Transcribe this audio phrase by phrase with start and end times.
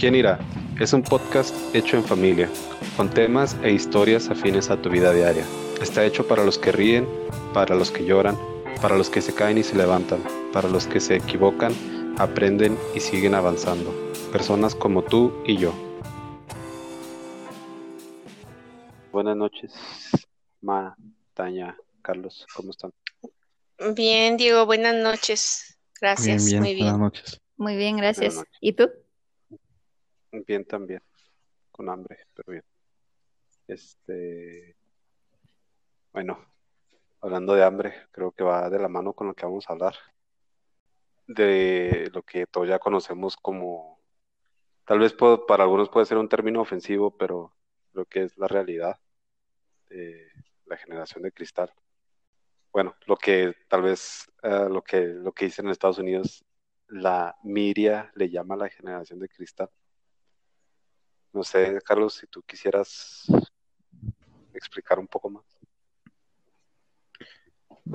[0.00, 0.38] ¿Quién irá?
[0.80, 2.48] Es un podcast hecho en familia,
[2.96, 5.44] con temas e historias afines a tu vida diaria.
[5.78, 7.06] Está hecho para los que ríen,
[7.52, 8.34] para los que lloran,
[8.80, 10.24] para los que se caen y se levantan,
[10.54, 11.74] para los que se equivocan,
[12.16, 13.92] aprenden y siguen avanzando.
[14.32, 15.74] Personas como tú y yo.
[19.12, 19.74] Buenas noches,
[20.62, 20.96] Ma,
[21.34, 22.90] Taña, Carlos, ¿cómo están?
[23.94, 25.78] Bien, Diego, buenas noches.
[26.00, 26.86] Gracias, Bien, bien, muy bien.
[26.86, 27.40] buenas noches.
[27.58, 28.42] Muy bien, gracias.
[28.62, 28.88] ¿Y tú?
[30.32, 31.02] Bien también,
[31.72, 32.64] con hambre, pero bien.
[33.66, 34.76] Este,
[36.12, 36.38] bueno,
[37.20, 39.94] hablando de hambre, creo que va de la mano con lo que vamos a hablar.
[41.26, 44.00] De lo que todos ya conocemos como,
[44.86, 47.54] tal vez puedo- para algunos puede ser un término ofensivo, pero
[47.92, 48.98] creo que es la realidad
[49.90, 50.28] de
[50.66, 51.72] la generación de cristal.
[52.72, 56.44] Bueno, lo que tal vez eh, lo que lo que dicen en Estados Unidos,
[56.88, 59.70] la Miria le llama la generación de cristal.
[61.32, 63.26] No sé, Carlos, si tú quisieras
[64.52, 65.44] explicar un poco más.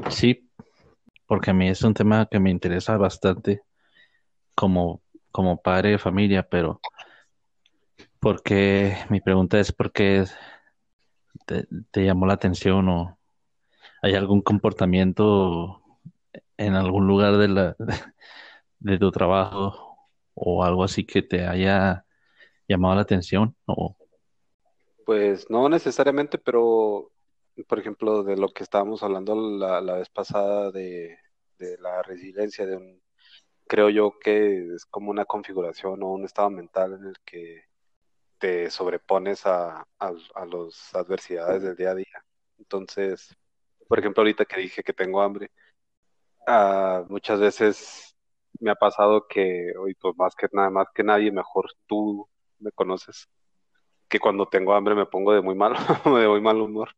[0.10, 0.50] Sí,
[1.28, 3.64] porque a mí es un tema que me interesa bastante
[4.56, 6.80] como, como padre de familia, pero
[8.20, 10.26] porque mi pregunta es por qué
[11.46, 13.20] te, te llamó la atención o
[14.02, 15.82] hay algún comportamiento
[16.58, 17.76] en algún lugar de la,
[18.80, 19.98] de tu trabajo
[20.34, 22.05] o algo así que te haya
[22.68, 23.96] llamado la atención o
[25.06, 27.12] Pues no necesariamente, pero
[27.68, 31.18] por ejemplo, de lo que estábamos hablando la, la vez pasada de,
[31.58, 33.02] de la resiliencia, de un,
[33.68, 37.64] creo yo que es como una configuración o un estado mental en el que
[38.40, 42.26] te sobrepones a, a, a las adversidades del día a día.
[42.58, 43.36] Entonces,
[43.88, 45.52] por ejemplo, ahorita que dije que tengo hambre,
[46.48, 48.16] ah, muchas veces
[48.60, 52.28] me ha pasado que, hoy pues más que nada, más que nadie, mejor tú
[52.60, 53.28] me conoces,
[54.10, 55.74] que cuando tengo hambre me pongo de muy mal,
[56.06, 56.90] de muy mal humor.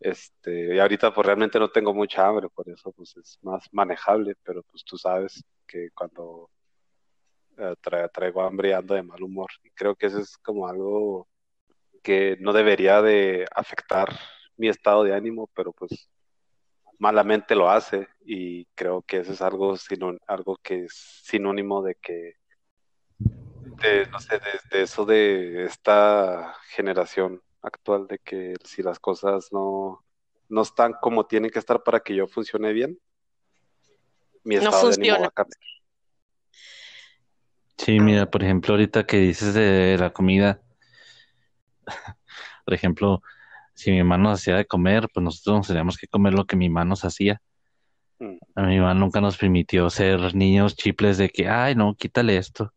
[0.00, 4.34] Este, y ahorita pues realmente no tengo mucha hambre, por eso pues es más manejable,
[4.44, 6.50] pero pues tú sabes que cuando
[7.58, 9.50] eh, tra- traigo hambre ando de mal humor.
[9.62, 11.28] Y creo que eso es como algo
[12.02, 14.08] que no debería de afectar
[14.56, 16.10] mi estado de ánimo, pero pues
[16.98, 20.94] malamente lo hace y creo que eso es algo, sinó- algo que es
[21.24, 22.34] sinónimo de que,
[23.82, 29.48] de, no sé, de, de eso de esta generación actual, de que si las cosas
[29.52, 30.04] no,
[30.48, 32.98] no están como tienen que estar para que yo funcione bien,
[34.44, 35.20] mi No estado de ánimo funciona.
[35.20, 35.60] va a cambiar.
[37.78, 40.62] Sí, mira, por ejemplo, ahorita que dices de la comida,
[42.64, 43.22] por ejemplo,
[43.74, 46.56] si mi hermano nos hacía de comer, pues nosotros nos teníamos que comer lo que
[46.56, 47.42] mi hermano nos hacía.
[48.18, 48.36] Mm.
[48.54, 52.72] A mi mamá nunca nos permitió ser niños chiples de que, ay, no, quítale esto.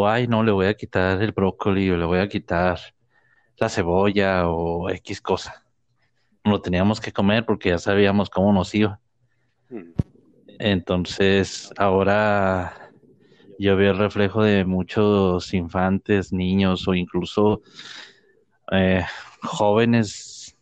[0.00, 2.78] O, ay, no, le voy a quitar el brócoli o le voy a quitar
[3.56, 5.64] la cebolla o X cosa.
[6.44, 9.00] Lo teníamos que comer porque ya sabíamos cómo nos iba.
[9.68, 9.90] Mm.
[10.60, 12.92] Entonces, ahora
[13.58, 17.62] yo veo el reflejo de muchos infantes, niños o incluso
[18.70, 19.04] eh,
[19.42, 20.56] jóvenes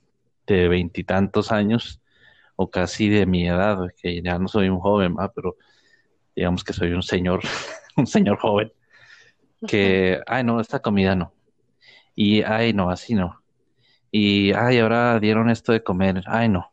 [0.46, 2.00] de veintitantos años
[2.56, 5.30] o casi de mi edad, que ya no soy un joven, ¿va?
[5.30, 5.56] pero
[6.34, 7.42] digamos que soy un señor,
[7.98, 8.72] un señor joven,
[9.66, 11.32] que, ay, no, esta comida no.
[12.14, 13.42] Y, ay, no, así no.
[14.10, 16.72] Y, ay, ahora dieron esto de comer, ay, no.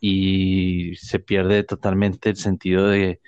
[0.00, 3.20] Y se pierde totalmente el sentido de,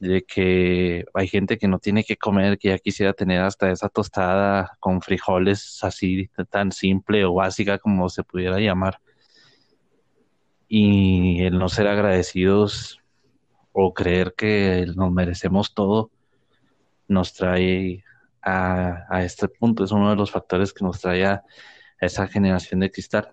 [0.00, 3.88] de que hay gente que no tiene que comer, que ya quisiera tener hasta esa
[3.88, 8.98] tostada con frijoles así tan simple o básica como se pudiera llamar.
[10.66, 12.98] Y el no ser agradecidos
[13.72, 16.10] o creer que nos merecemos todo
[17.12, 18.04] nos trae
[18.42, 19.84] a, a este punto.
[19.84, 21.44] Es uno de los factores que nos trae a
[22.00, 23.32] esa generación de cristal.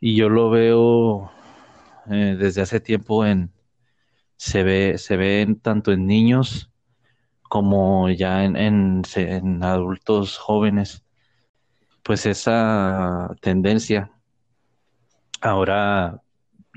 [0.00, 1.30] Y yo lo veo
[2.10, 3.52] eh, desde hace tiempo en
[4.36, 6.70] se ve, se ve en- tanto en niños
[7.42, 9.02] como ya en, en,
[9.64, 11.04] adultos jóvenes,
[12.02, 14.12] pues esa tendencia.
[15.40, 16.22] Ahora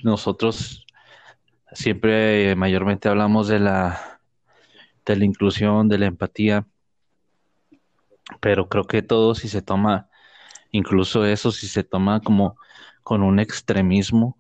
[0.03, 0.85] nosotros
[1.73, 4.10] siempre mayormente hablamos de la,
[5.05, 6.65] de la inclusión, de la empatía,
[8.39, 10.09] pero creo que todo si se toma,
[10.71, 12.57] incluso eso si se toma como
[13.03, 14.37] con un extremismo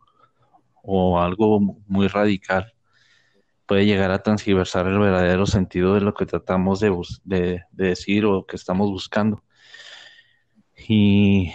[0.83, 2.73] o algo muy radical,
[3.65, 8.55] puede llegar a transgiversar el verdadero sentido de lo que tratamos de, decir o que
[8.55, 9.43] estamos buscando.
[10.87, 11.51] Y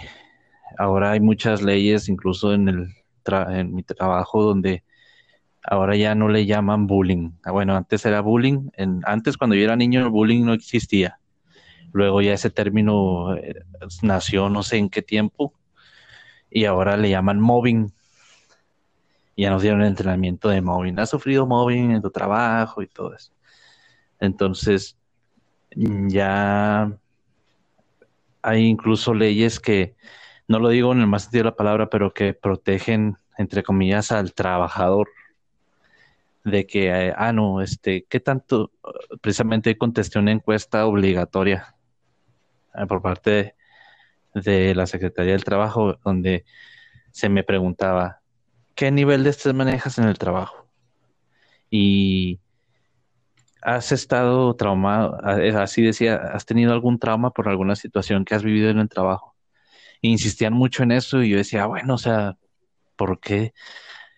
[0.77, 2.87] ahora hay muchas leyes, incluso en el
[3.23, 4.83] tra- en mi trabajo, donde
[5.67, 7.31] ahora ya no le llaman bullying.
[7.43, 8.69] Ah, bueno, antes era bullying,
[9.03, 11.19] antes cuando yo era niño el bullying no existía.
[11.91, 13.63] Luego ya ese término eh,
[14.01, 15.53] nació no sé en qué tiempo
[16.49, 17.91] y ahora le llaman mobbing.
[19.35, 20.97] Ya nos dieron el entrenamiento de mobbing.
[20.99, 23.31] ¿Has sufrido mobbing en tu trabajo y todo eso?
[24.19, 24.97] Entonces,
[25.75, 26.91] ya
[28.41, 29.95] hay incluso leyes que,
[30.47, 34.11] no lo digo en el más sentido de la palabra, pero que protegen, entre comillas,
[34.11, 35.09] al trabajador
[36.47, 38.71] de que, eh, ah, no, este, ¿qué tanto?
[39.21, 41.75] Precisamente contesté una encuesta obligatoria
[42.75, 43.55] eh, por parte
[44.33, 46.45] de, la Secretaría del Trabajo, donde
[47.11, 48.21] se me preguntaba,
[48.75, 50.67] ¿qué nivel de estrés manejas en el trabajo?
[51.69, 52.39] Y
[53.61, 58.43] has estado traumado, eh, así decía, has tenido algún trauma por alguna situación que has
[58.43, 59.35] vivido en el trabajo.
[60.01, 62.37] insistían mucho en eso y yo decía, bueno, o sea,
[62.95, 63.53] ¿por qué?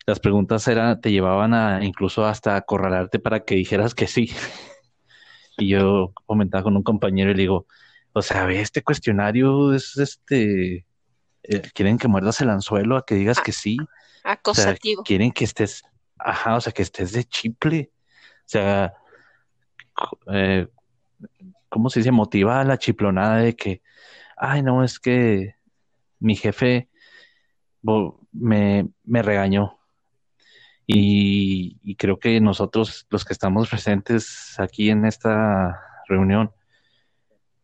[0.09, 4.31] Las preguntas eran, te llevaban a incluso hasta acorralarte para que dijeras que sí.
[5.59, 7.67] y yo comentaba con un compañero y le digo,
[8.13, 10.87] o sea, ve, este cuestionario es este,
[11.43, 13.77] eh, quieren que muerdas el anzuelo a que digas ah, que sí.
[14.23, 15.03] Acosativo.
[15.03, 15.83] quieren que estés,
[16.17, 17.91] ajá, o sea, que estés de chiple.
[17.93, 18.95] O sea,
[20.33, 20.67] eh,
[21.69, 22.09] ¿cómo se dice?
[22.09, 23.83] Motiva a la chiplonada de que,
[24.35, 25.53] ay, no, es que
[26.17, 26.89] mi jefe
[28.31, 29.78] me, me regañó.
[30.91, 36.51] Y, creo que nosotros, los que estamos presentes aquí en esta reunión,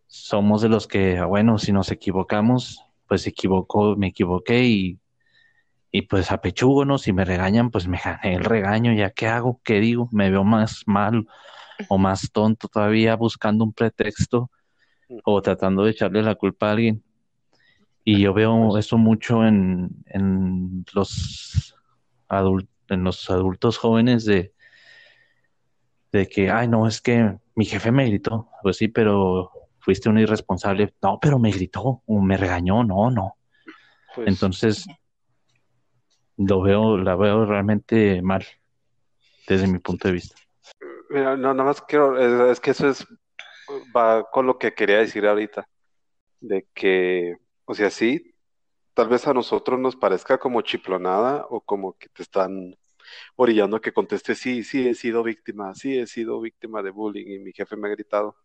[0.06, 5.00] somos de los que, ah, bueno, si nos equivocamos, pues equivocó, me equivoqué y,
[5.92, 9.80] y pues apechúgonos, si me regañan, pues me gané el regaño, ya qué hago, qué
[9.80, 11.27] digo, me veo más mal
[11.89, 14.51] o más tonto todavía buscando un pretexto
[15.24, 17.04] o tratando de echarle la culpa a alguien.
[18.04, 21.75] Y yo veo pues eso mucho en, en los
[22.27, 24.54] adultos, en los adultos jóvenes de,
[26.12, 28.50] de que, ay, no, es que mi jefe me gritó.
[28.62, 30.94] Pues sí, pero fuiste un irresponsable.
[31.02, 32.84] No, pero me gritó o me regañó.
[32.84, 33.38] No, no.
[34.16, 34.86] Pues Entonces,
[36.38, 38.46] lo veo, la veo realmente mal
[39.48, 40.36] desde mi punto de vista.
[41.10, 43.06] Mira, no, nada más quiero, es, que eso es,
[43.96, 45.68] va con lo que quería decir ahorita,
[46.42, 47.36] de que,
[47.66, 48.35] o sea, sí,
[48.95, 52.75] tal vez a nosotros nos parezca como chiplonada o como que te están
[53.36, 57.27] orillando a que conteste, sí, sí he sido víctima, sí he sido víctima de bullying
[57.27, 58.36] y mi jefe me ha gritado.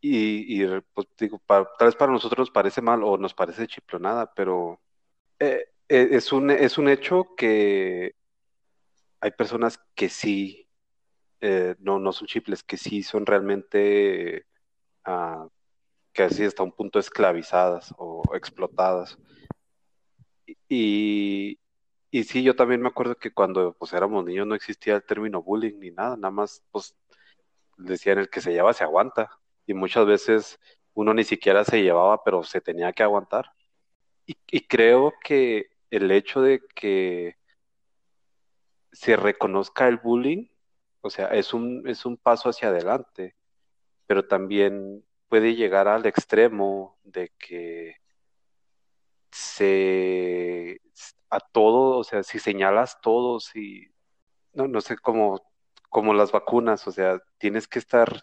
[0.00, 0.64] Y,
[0.94, 4.80] pues digo, tal vez para nosotros nos parece mal o nos parece chiplonada, pero
[5.40, 8.14] eh, eh, es, un, es un hecho que
[9.20, 10.68] hay personas que sí
[11.40, 14.46] eh, no, no son chiples, que sí son realmente,
[15.06, 15.48] uh,
[16.18, 19.16] que así hasta un punto esclavizadas o explotadas.
[20.68, 21.60] Y,
[22.10, 25.44] y sí, yo también me acuerdo que cuando pues éramos niños no existía el término
[25.44, 26.96] bullying ni nada, nada más pues
[27.76, 29.30] decían el que se lleva se aguanta.
[29.64, 30.58] Y muchas veces
[30.92, 33.52] uno ni siquiera se llevaba, pero se tenía que aguantar.
[34.26, 37.36] Y, creo que el hecho de que
[38.90, 40.48] se reconozca el bullying
[41.00, 43.36] o sea, es un, es un paso hacia adelante,
[44.06, 47.96] pero también puede llegar al extremo de que
[49.30, 50.80] se
[51.30, 53.88] a todo, o sea, si señalas todo, si
[54.54, 55.40] no, no sé cómo,
[55.90, 58.22] como las vacunas, o sea, tienes que estar,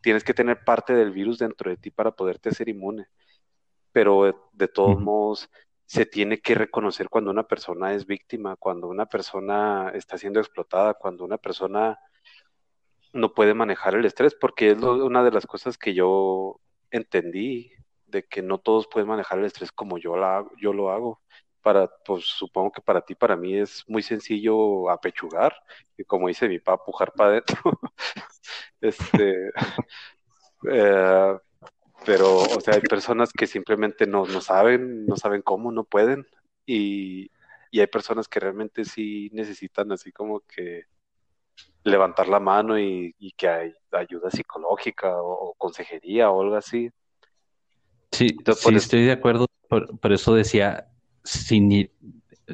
[0.00, 3.06] tienes que tener parte del virus dentro de ti para poderte hacer inmune.
[3.92, 5.50] Pero de todos modos,
[5.86, 10.94] se tiene que reconocer cuando una persona es víctima, cuando una persona está siendo explotada,
[10.94, 11.98] cuando una persona
[13.12, 16.60] no puede manejar el estrés, porque es una de las cosas que yo
[16.90, 17.72] entendí,
[18.06, 21.20] de que no todos pueden manejar el estrés como yo, la, yo lo hago.
[21.62, 25.54] Para, pues supongo que para ti, para mí es muy sencillo apechugar,
[25.96, 27.56] y como dice mi papá, pujar para adentro.
[28.80, 29.50] este,
[30.70, 31.38] eh,
[32.06, 36.26] pero, o sea, hay personas que simplemente no, no saben, no saben cómo, no pueden,
[36.64, 37.30] y,
[37.70, 40.84] y hay personas que realmente sí necesitan así como que
[41.90, 46.90] levantar la mano y, que hay ayuda psicológica o, consejería o algo así.
[48.12, 50.88] Sí, sí estoy de acuerdo, por, eso decía,
[51.24, 51.90] sin,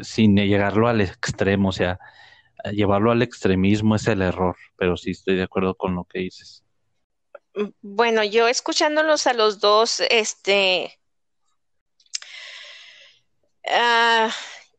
[0.03, 1.99] sin llegarlo al extremo, o sea,
[2.73, 6.65] llevarlo al extremismo es el error, pero sí estoy de acuerdo con lo que dices.
[7.81, 10.99] Bueno, yo escuchándolos a los dos, este,
[13.65, 14.29] uh,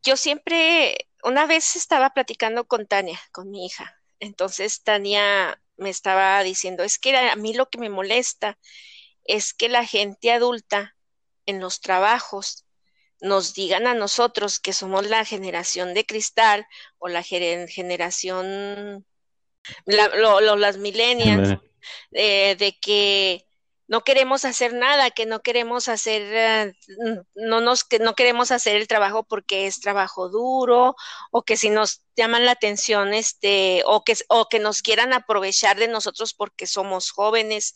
[0.02, 3.95] yo siempre, una vez estaba platicando con Tania, con mi hija.
[4.20, 8.58] Entonces Tania me estaba diciendo, es que a mí lo que me molesta
[9.24, 10.96] es que la gente adulta
[11.46, 12.64] en los trabajos
[13.20, 16.66] nos digan a nosotros que somos la generación de cristal
[16.98, 19.06] o la generación,
[19.86, 21.58] las millennials,
[22.12, 23.45] eh, de que
[23.88, 26.72] no queremos hacer nada, que no queremos hacer, eh,
[27.34, 30.96] no nos, que no queremos hacer el trabajo porque es trabajo duro,
[31.30, 35.78] o que si nos llaman la atención, este, o que, o que nos quieran aprovechar
[35.78, 37.74] de nosotros porque somos jóvenes.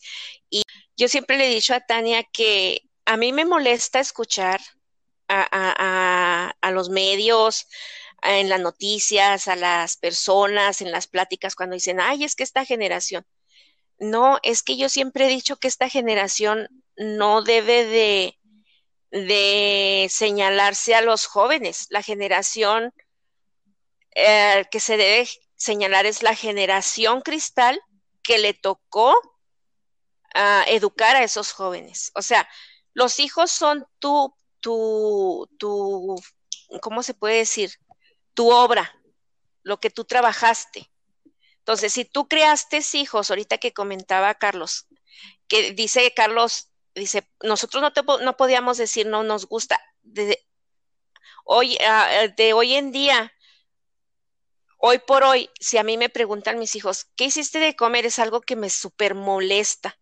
[0.49, 0.63] Y
[0.97, 4.59] yo siempre le he dicho a Tania que a mí me molesta escuchar
[5.27, 7.67] a, a, a los medios,
[8.23, 12.65] en las noticias, a las personas, en las pláticas, cuando dicen, ay, es que esta
[12.65, 13.25] generación
[14.01, 16.67] no, es que yo siempre he dicho que esta generación
[16.97, 18.35] no debe
[19.11, 21.85] de, señalarse a los jóvenes.
[21.91, 22.93] La generación
[24.15, 27.79] eh, que se debe señalar es la generación cristal
[28.23, 32.11] que le tocó uh, educar a esos jóvenes.
[32.15, 32.49] O sea,
[32.93, 36.15] los hijos son tu, tu, tu,
[36.81, 37.71] ¿cómo se puede decir?
[38.33, 38.99] Tu obra,
[39.61, 40.89] lo que tú trabajaste.
[41.71, 44.87] Entonces, si tú creaste hijos, ahorita que comentaba Carlos,
[45.47, 49.79] que dice Carlos, dice, nosotros no, te, no podíamos decir no nos gusta.
[50.01, 50.45] De
[51.45, 53.31] hoy, ah, de hoy en día,
[54.79, 58.05] hoy por hoy, si a mí me preguntan mis hijos, ¿qué hiciste de comer?
[58.05, 59.97] Es algo que me súper molesta.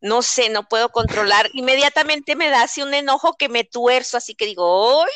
[0.00, 1.50] No sé, no puedo controlar.
[1.54, 5.10] Inmediatamente me da así un enojo que me tuerzo, así que digo, ¡ay!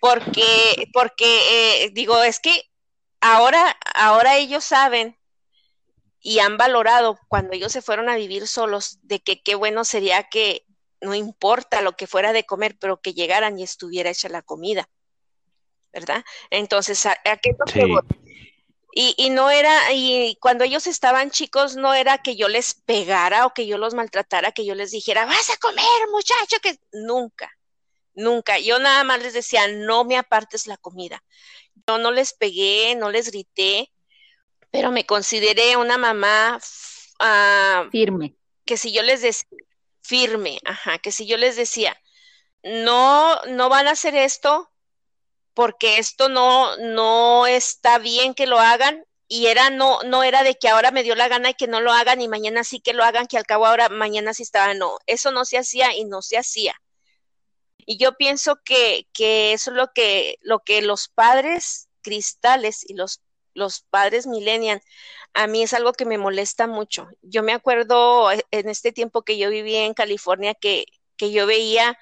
[0.00, 2.71] Porque, porque eh, digo, es que
[3.22, 5.16] ahora, ahora ellos saben
[6.20, 10.24] y han valorado cuando ellos se fueron a vivir solos de que qué bueno sería
[10.24, 10.66] que
[11.00, 14.88] no importa lo que fuera de comer, pero que llegaran y estuviera hecha la comida,
[15.92, 16.24] ¿verdad?
[16.50, 17.56] Entonces, ¿a, qué
[18.94, 23.46] y, y, no era, y cuando ellos estaban chicos, no era que yo les pegara
[23.46, 27.50] o que yo los maltratara, que yo les dijera, vas a comer, muchacho, que nunca,
[28.14, 28.58] nunca.
[28.58, 31.24] Yo nada más les decía, no me apartes la comida.
[31.86, 33.90] Yo no les pegué, no les grité,
[34.70, 36.58] pero me consideré una mamá
[37.20, 38.36] uh, firme.
[38.64, 39.48] Que si yo les decía,
[40.00, 42.00] firme, ajá, que si yo les decía,
[42.62, 44.70] no, no van a hacer esto
[45.54, 50.56] porque esto no, no está bien que lo hagan, y era no no era de
[50.56, 52.92] que ahora me dio la gana y que no lo hagan y mañana sí que
[52.92, 56.04] lo hagan que al cabo ahora mañana sí estaba no eso no se hacía y
[56.04, 56.74] no se hacía
[57.86, 59.06] y yo pienso que,
[59.52, 63.22] eso es lo que, lo que los padres cristales y los,
[63.54, 64.82] los padres millennial,
[65.34, 67.08] a mí es algo que me molesta mucho.
[67.22, 70.84] Yo me acuerdo eh, en este tiempo que yo vivía en California que,
[71.16, 71.98] que yo veía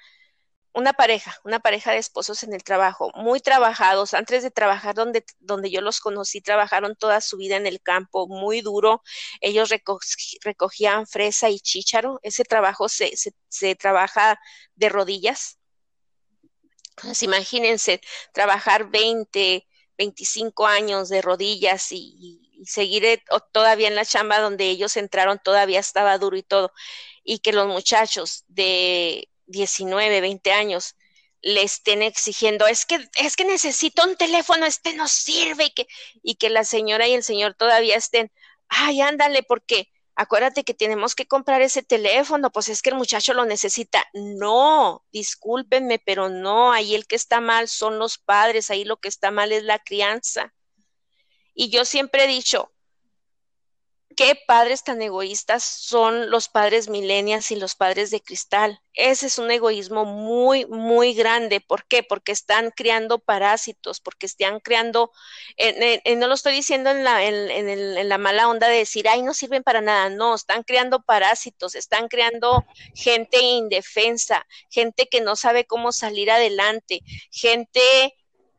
[0.73, 4.13] una pareja, una pareja de esposos en el trabajo, muy trabajados.
[4.13, 8.27] Antes de trabajar donde, donde yo los conocí, trabajaron toda su vida en el campo,
[8.27, 9.03] muy duro.
[9.41, 9.69] Ellos
[10.43, 12.19] recogían fresa y chícharo.
[12.23, 14.39] Ese trabajo se, se, se trabaja
[14.75, 15.59] de rodillas,
[16.95, 18.01] pues imagínense
[18.33, 19.67] trabajar 20,
[19.97, 25.79] 25 años de rodillas y, seguir eh, todavía en la chamba donde ellos entraron, todavía
[25.79, 26.71] estaba duro y todo,
[27.23, 30.95] y que los muchachos de 19, 20 años
[31.41, 35.87] le estén exigiendo, es que, es que necesito un teléfono, este no sirve, y que,
[36.21, 38.31] y que la señora y el señor todavía estén,
[38.67, 43.33] ay, ándale, porque acuérdate que tenemos que comprar ese teléfono, pues es que el muchacho
[43.33, 44.05] lo necesita.
[44.13, 49.07] No, discúlpenme, pero no, ahí el que está mal son los padres, ahí lo que
[49.07, 50.53] está mal es la crianza.
[51.53, 52.70] Y yo siempre he dicho,
[54.21, 58.79] qué padres tan egoístas son los padres milenias y los padres de cristal.
[58.93, 61.59] Ese es un egoísmo muy, muy grande.
[61.59, 62.03] ¿Por qué?
[62.03, 65.11] Porque están creando parásitos, porque están creando,
[66.17, 69.63] no lo estoy diciendo en la, en, la mala onda de decir, ay, no sirven
[69.63, 70.09] para nada.
[70.09, 72.63] No, están creando parásitos, están creando
[72.93, 77.01] gente indefensa, gente que no sabe cómo salir adelante,
[77.31, 77.81] gente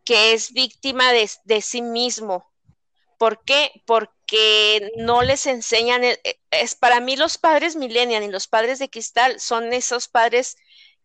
[0.04, 2.50] que es víctima de, de sí mismo.
[3.16, 3.71] ¿Por qué?
[3.87, 6.19] Porque que no les enseñan, eh,
[6.51, 10.57] es para mí los padres millennial y los padres de cristal son esos padres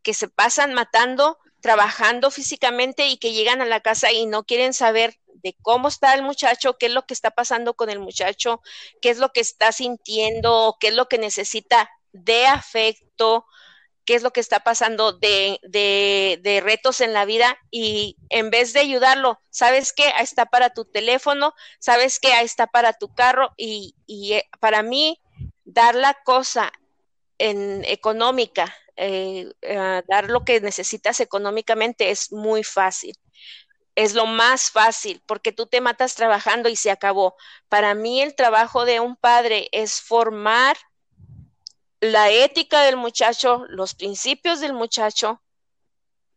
[0.02, 4.74] que se pasan matando, trabajando físicamente y que llegan a la casa y no quieren
[4.74, 8.62] saber de cómo está el muchacho, qué es lo que está pasando con el muchacho,
[9.02, 13.46] qué es lo que está sintiendo, qué es lo que necesita de afecto,
[14.08, 18.72] qué es lo que está pasando de, de, retos en la vida y en vez
[18.72, 20.06] de ayudarlo, ¿sabes qué?
[20.16, 22.32] Ahí está para tu teléfono, ¿sabes qué?
[22.32, 25.22] Ahí está para tu carro y, y eh, para mí
[25.66, 26.72] dar la cosa
[27.38, 33.14] en económica, eh, eh, dar lo que necesitas económicamente es muy fácil.
[33.94, 37.36] Es lo más fácil porque tú te matas trabajando y se acabó.
[37.68, 40.78] Para mí el trabajo de un padre es formar
[42.00, 45.42] la ética del muchacho, los principios del muchacho,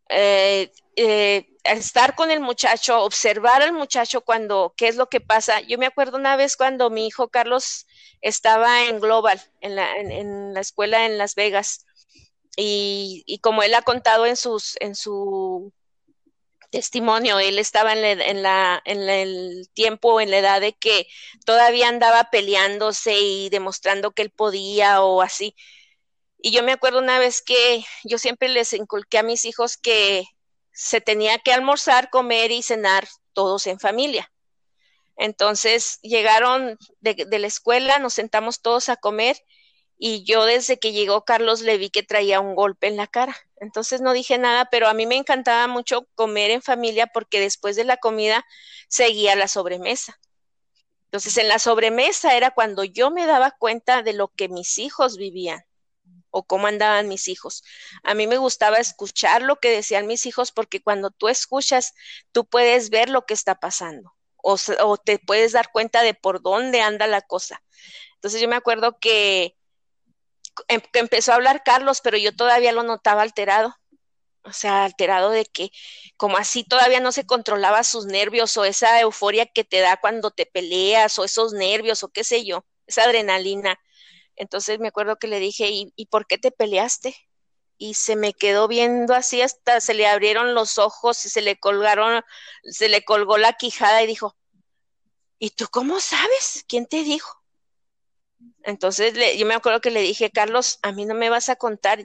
[0.08, 5.60] eh, eh, estar con el muchacho, observar al muchacho cuando, qué es lo que pasa.
[5.60, 7.86] Yo me acuerdo una vez cuando mi hijo Carlos
[8.20, 11.86] estaba en Global, en la, en, la escuela en Las Vegas,
[12.56, 15.72] y, y, como él ha contado en, sus, en su
[16.70, 21.06] testimonio, él estaba en, la, en el tiempo, en la edad de que
[21.44, 25.54] todavía andaba peleándose y demostrando que él podía o así.
[26.38, 30.24] Y yo me acuerdo una vez que yo siempre les inculqué a mis hijos que
[30.72, 34.32] se tenía que almorzar, comer y cenar todos en familia.
[35.16, 39.36] Entonces llegaron de, la escuela, nos sentamos todos a comer
[39.98, 43.36] y yo desde que llegó Carlos le vi que traía un golpe en la cara.
[43.60, 47.76] Entonces no dije nada, pero a mí me encantaba mucho comer en familia porque después
[47.76, 48.44] de la comida
[48.88, 50.18] seguía la sobremesa.
[51.04, 55.16] Entonces en la sobremesa era cuando yo me daba cuenta de lo que mis hijos
[55.16, 55.64] vivían
[56.30, 57.62] o cómo andaban mis hijos.
[58.02, 61.94] A mí me gustaba escuchar lo que decían mis hijos porque cuando tú escuchas,
[62.32, 66.80] tú puedes ver lo que está pasando o, te puedes dar cuenta de por dónde
[66.80, 67.62] anda la cosa.
[68.14, 69.56] Entonces yo me acuerdo que,
[70.68, 73.74] em, empezó a hablar Carlos, pero yo todavía lo notaba alterado.
[74.42, 75.70] O sea, alterado de que
[76.16, 80.30] como así todavía no se controlaba sus nervios o esa euforia que te da cuando
[80.30, 83.78] te peleas o esos nervios o qué sé yo, esa adrenalina
[84.40, 87.14] entonces me acuerdo que le dije, ¿y, por qué te peleaste?
[87.76, 91.58] Y se me quedó viendo así hasta se le abrieron los ojos y se le
[91.60, 92.22] colgaron,
[92.64, 94.38] se le colgó la quijada y dijo,
[95.38, 96.64] ¿y tú cómo sabes?
[96.66, 97.39] ¿Quién te dijo?
[98.62, 102.04] Entonces yo me acuerdo que le dije, Carlos, a mí no me vas a contar.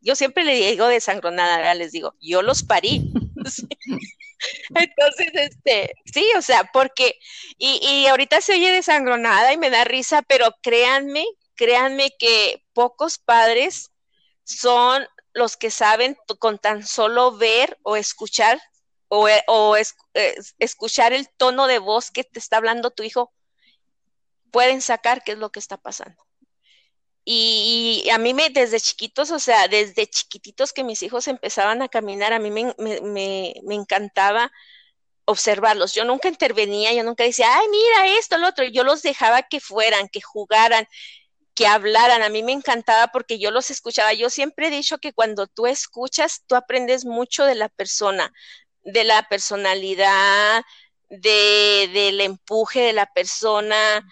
[0.00, 3.12] yo siempre le digo desangronada, les digo, yo los parí.
[4.74, 7.18] Entonces, este, sí, o sea, porque,
[7.56, 11.24] y, y ahorita se oye desangronada y me da risa, pero créanme
[11.54, 13.90] créanme que pocos padres
[14.44, 18.60] son los que saben con tan solo ver o escuchar
[19.08, 19.44] o, eh,
[20.14, 23.32] eh, escuchar el tono de voz que te está hablando tu hijo,
[24.54, 26.22] pueden sacar qué es lo que está pasando.
[27.24, 31.88] Y, a mí me, desde chiquitos, o sea, desde chiquititos que mis hijos empezaban a
[31.88, 34.52] caminar, a mí me, me encantaba
[35.24, 35.92] observarlos.
[35.92, 38.64] Yo nunca intervenía, yo nunca decía, ay, mira esto, lo otro.
[38.66, 40.86] Yo los dejaba que fueran, que jugaran
[41.54, 42.22] que hablaran.
[42.22, 44.12] A mí me encantaba porque yo los escuchaba.
[44.12, 48.32] Yo siempre he dicho que cuando tú escuchas, tú aprendes mucho de la persona,
[48.82, 50.62] de la personalidad,
[51.08, 54.04] de, del empuje de la persona,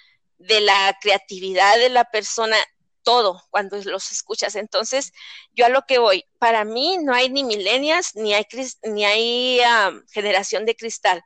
[0.43, 2.57] de la creatividad de la persona,
[3.03, 4.55] todo cuando los escuchas.
[4.55, 5.13] Entonces,
[5.53, 8.47] yo a lo que voy, para mí no hay ni milenias, ni hay,
[8.85, 9.61] ni hay
[10.13, 11.23] generación de cristal.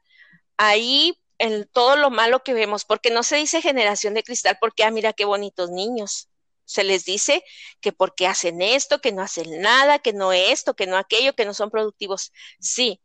[0.56, 4.84] Ahí en todo lo malo que vemos, porque no se dice generación de cristal porque,
[4.84, 6.28] ah, mira qué bonitos niños.
[6.64, 7.44] Se les dice
[7.80, 11.44] que porque hacen esto, que no hacen nada, que no esto, que no aquello, que
[11.44, 12.32] no son productivos.
[12.58, 13.00] Sí,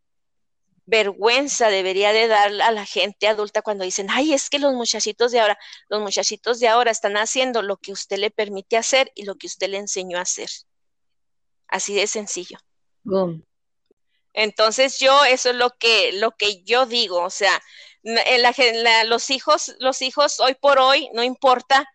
[0.92, 5.32] vergüenza debería de dar a la gente adulta cuando dicen, ay, es que los muchachitos
[5.32, 9.24] de ahora, los muchachitos de ahora están haciendo lo que usted le permite hacer y
[9.24, 10.50] lo que usted le enseñó a hacer.
[11.68, 12.60] Así de sencillo.
[14.34, 17.62] Entonces yo, eso es lo que, lo que yo digo, o sea,
[18.04, 21.88] la, los hijos, los hijos hoy por hoy, no importa,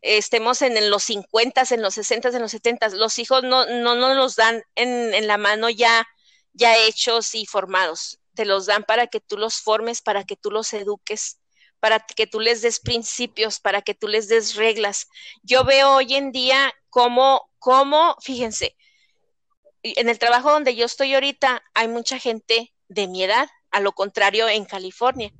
[0.00, 4.16] estemos en, los 50, en los 60, en los 70, los hijos no, no nos
[4.16, 6.06] los dan en, en, la mano ya,
[6.52, 8.20] ya hechos y formados.
[8.38, 11.40] Te los dan para que tú los formes, para que tú los eduques,
[11.80, 15.08] para que tú les des principios, para que tú les des reglas.
[15.42, 18.76] Yo veo hoy en día cómo, cómo, fíjense,
[19.82, 23.90] en el trabajo donde yo estoy ahorita hay mucha gente de mi edad a lo
[23.90, 25.32] contrario en California.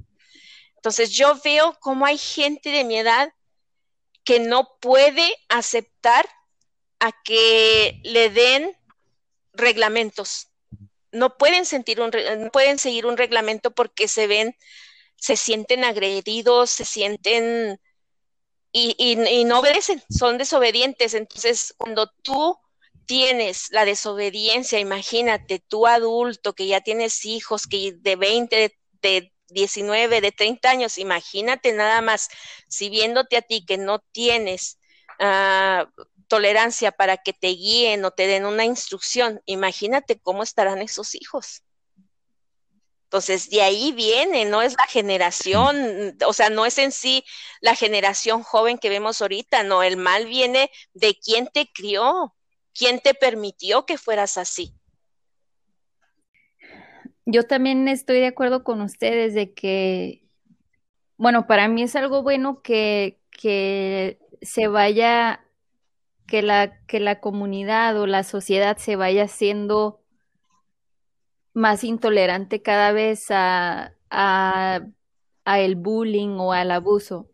[0.74, 3.32] Entonces yo veo cómo hay gente de mi edad
[4.24, 6.28] que no puede aceptar
[6.98, 8.76] a que le den
[9.52, 10.48] reglamentos.
[11.12, 14.57] No pueden sentir un, no pueden seguir un reglamento porque se ven,
[15.16, 17.81] se sienten agredidos, se sienten
[18.73, 21.14] y, y no obedecen, son desobedientes.
[21.14, 22.59] Entonces, cuando tú
[23.09, 30.21] tienes la desobediencia, imagínate, tú adulto que ya tienes hijos que de 20, de, 19,
[30.21, 32.29] de 30 años, imagínate nada más,
[32.68, 34.79] si viéndote a ti que no tienes
[35.18, 35.88] ah,
[36.29, 41.62] tolerancia para que te guíen o te den una instrucción, imagínate cómo estarán esos hijos.
[43.05, 47.25] Entonces, de ahí viene, no es la generación, o sea, no es en sí
[47.62, 52.35] la generación joven que vemos ahorita, no, el mal viene de quien te crió,
[52.79, 54.73] ¿Quién te permitió que fueras así?
[57.27, 60.23] Yo también estoy de acuerdo con ustedes de que,
[61.17, 65.45] bueno, para mí es algo bueno que, que se vaya,
[66.29, 70.01] que la, que la comunidad o la sociedad se vaya haciendo
[71.55, 74.81] más intolerante cada vez a, a
[75.47, 77.29] el bullying o al abuso,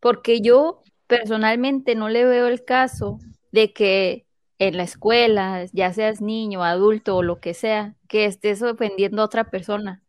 [0.00, 3.18] porque yo personalmente no le veo el caso
[3.52, 4.26] de que
[4.58, 9.24] en la escuela, ya seas niño, adulto o lo que sea, que estés ofendiendo a
[9.26, 10.02] otra persona.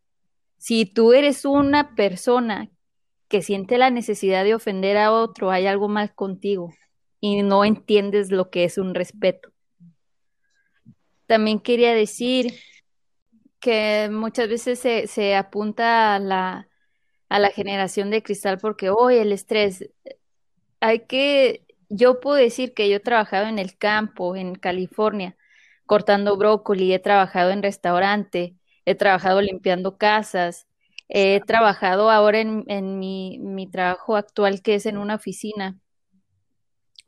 [0.57, 2.69] Si tú eres una persona
[3.29, 6.73] que siente la necesidad de ofender a otro, hay algo mal contigo
[7.21, 9.53] y no entiendes lo que es un respeto.
[11.27, 12.53] También quería decir
[13.61, 16.67] que muchas veces se, apunta a la,
[17.29, 19.89] a la generación de cristal porque hoy el estrés,
[20.81, 25.37] hay que, yo puedo decir que yo he trabajado en el campo, en California,
[25.85, 28.55] cortando brócoli, he trabajado en restaurante,
[28.85, 30.67] he trabajado limpiando casas,
[31.07, 35.80] he trabajado ahora en, en mi, mi trabajo actual que es en una oficina.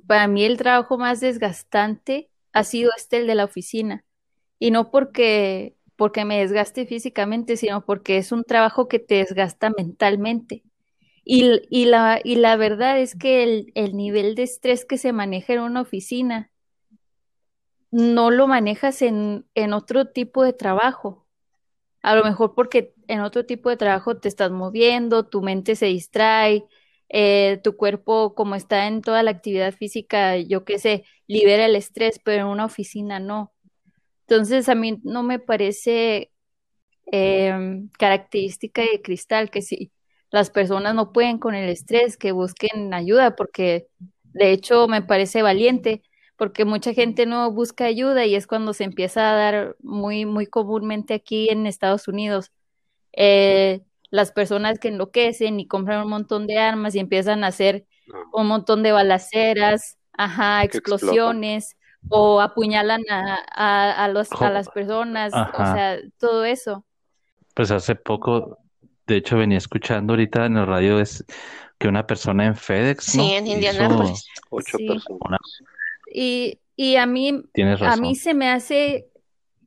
[0.07, 4.03] Para mí el trabajo más desgastante ha sido este, el de la oficina.
[4.59, 9.69] Y no porque porque me desgaste físicamente, sino porque es un trabajo que te desgasta
[9.69, 10.63] mentalmente.
[11.23, 15.13] Y, y, la, y la verdad es que el, el, nivel de estrés que se
[15.13, 16.51] maneja en una oficina
[17.91, 21.25] no lo manejas en, en otro tipo de trabajo.
[22.01, 25.85] A lo mejor porque en otro tipo de trabajo te estás moviendo, tu mente se
[25.85, 26.65] distrae,
[27.13, 31.75] eh, tu cuerpo, como está en toda la actividad física, yo qué sé, libera el
[31.77, 33.53] estrés, pero en una oficina no.
[34.27, 36.31] Entonces, a mí no me parece
[37.11, 39.91] em, característica de cristal que si
[40.31, 43.87] las personas no pueden con el estrés, que busquen ayuda, porque
[44.33, 46.03] de hecho me parece valiente,
[46.37, 50.47] porque mucha gente no busca ayuda y es cuando se empieza a dar muy, muy
[50.47, 52.51] comúnmente aquí en Estados Unidos.
[53.13, 53.81] Eh,
[54.13, 57.87] las personas que enloquecen y compran un montón de armas y empiezan a hacer
[58.31, 61.77] un montón de balaceras, ajá, explosiones
[62.09, 66.85] o apuñalan a, a, los, a las personas, o sea, todo eso.
[67.55, 68.59] Pues hace poco,
[69.07, 71.25] de hecho venía escuchando ahorita en el radio es
[71.79, 74.27] que una persona en FedEx, Sí, en Indianápolis.
[74.51, 75.39] Ocho personas.
[76.13, 77.41] Y, y a mí,
[77.81, 79.07] a mí se me hace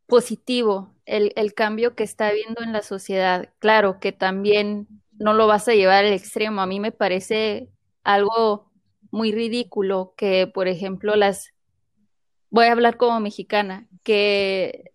[0.06, 3.50] positivo el, el cambio que está habiendo en la sociedad.
[3.58, 4.88] Claro que también
[5.18, 6.60] no lo vas a llevar al extremo.
[6.60, 7.70] A mí me parece
[8.04, 8.70] algo
[9.10, 11.54] muy ridículo que, por ejemplo, las
[12.50, 14.92] voy a hablar como mexicana, que,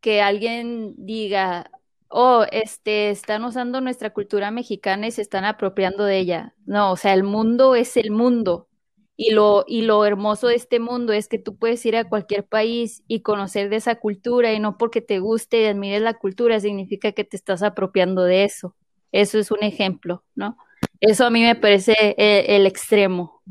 [0.00, 1.70] que alguien diga,
[2.08, 6.54] oh, este, están usando nuestra cultura mexicana y se están apropiando de ella.
[6.66, 8.68] No, o sea, el mundo es el mundo.
[9.16, 12.44] Y lo, y lo hermoso de este mundo es que tú puedes ir a cualquier
[12.44, 16.58] país y conocer de esa cultura y no porque te guste y admires la cultura
[16.58, 18.74] significa que te estás apropiando de eso.
[19.12, 20.56] Eso es un ejemplo, ¿no?
[21.00, 23.42] Eso a mí me parece el, eh, el extremo,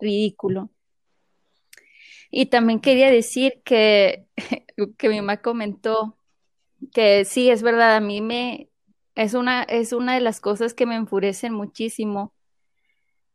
[0.00, 0.70] ridículo.
[2.30, 4.26] Y también quería decir que,
[4.98, 6.18] que mi mamá comentó
[6.92, 8.70] que sí, es verdad, a mí me,
[9.14, 12.32] es una, es una de las cosas que me enfurecen muchísimo,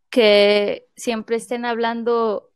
[0.09, 2.51] que siempre estén hablando,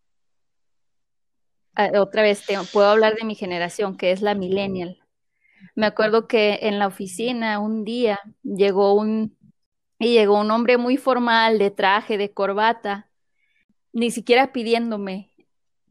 [1.76, 5.00] ah, otra vez, puedo hablar de mi generación, que es la millennial.
[5.76, 9.38] Me acuerdo que en la oficina un día llegó un,
[10.00, 13.10] y llegó un hombre muy formal, de traje, de corbata,
[13.94, 15.32] ni siquiera pidiéndome,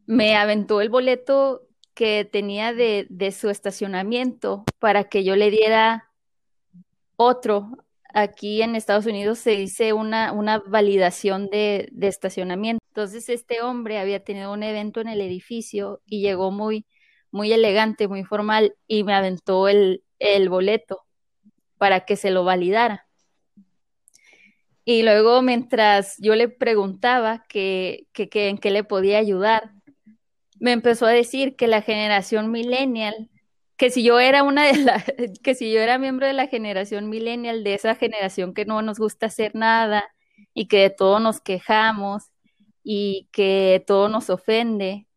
[0.07, 6.11] me aventó el boleto que tenía de, su estacionamiento para que yo le diera
[7.15, 7.87] otro.
[8.13, 12.85] Aquí en Estados Unidos se dice una, una validación de, estacionamiento.
[12.89, 16.87] Entonces este hombre había tenido un evento en el edificio y llegó muy,
[17.31, 21.03] muy elegante, muy formal y me aventó el, el boleto
[21.79, 23.07] para que se lo validara.
[24.85, 29.73] Y luego mientras yo le preguntaba que en qué le podía ayudar,
[30.61, 33.31] me empezó a decir que la generación millennial,
[33.81, 35.05] que si yo era una de las,
[35.43, 38.99] que si yo era miembro de la generación millennial, de esa generación que no nos
[38.99, 40.05] gusta hacer nada
[40.53, 42.25] y que de todo nos quejamos
[42.83, 45.09] y que todo nos ofende.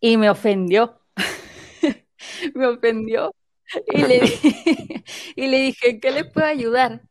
[0.00, 1.02] Y me ofendió.
[2.54, 3.34] me ofendió.
[3.88, 4.22] Y le,
[5.36, 7.02] y le dije, ¿qué le puedo ayudar?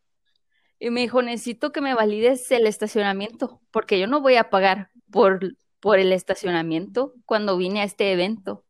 [0.80, 4.90] Y me dijo, necesito que me valides el estacionamiento, porque yo no voy a pagar
[5.12, 5.42] por
[5.80, 8.64] por el estacionamiento cuando vine a este evento.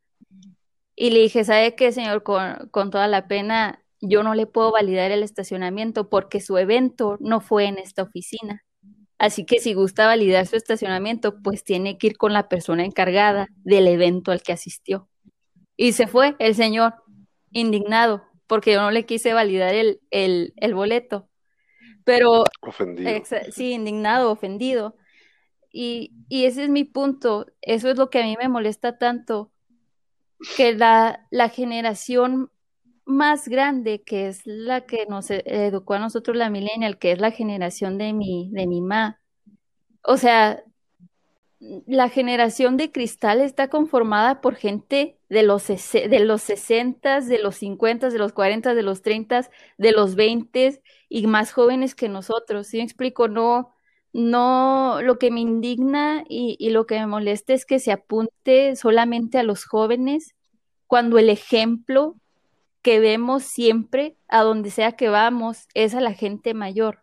[1.03, 2.23] Y le dije, ¿sabe qué, señor?
[2.23, 7.41] Con, toda la pena, yo no le puedo validar el estacionamiento porque su evento no
[7.41, 8.63] fue en esta oficina.
[9.17, 13.47] Así que si gusta validar su estacionamiento, pues tiene que ir con la persona encargada
[13.65, 15.09] del evento al que asistió.
[15.75, 16.93] Y se fue el señor,
[17.51, 21.27] indignado, porque yo no le quise validar el, el, el boleto.
[22.05, 22.45] Pero...
[22.61, 23.11] Ofendido.
[23.51, 24.95] Sí, indignado, ofendido.
[25.75, 29.51] Y, ese es mi punto, eso es lo que a mí me molesta tanto,
[30.55, 32.49] que la, la generación
[33.05, 37.19] más grande, que es la que nos e-, educó a nosotros la millennial, que es
[37.19, 39.19] la generación de mi, de mi ma.
[40.03, 40.63] O sea,
[41.87, 47.55] la generación de cristal está conformada por gente de los, de los 60, de los
[47.55, 52.67] 50, de los 40, de los 30, de los 20 y más jóvenes que nosotros.
[52.67, 53.27] ¿Sí me explico?
[53.29, 53.72] No,
[54.13, 59.39] no, lo que me indigna y, lo que me molesta es que se apunte solamente
[59.39, 60.35] a los jóvenes
[60.85, 62.15] cuando el ejemplo
[62.83, 66.99] que vemos siempre, a donde sea que vamos, es a la gente mayor.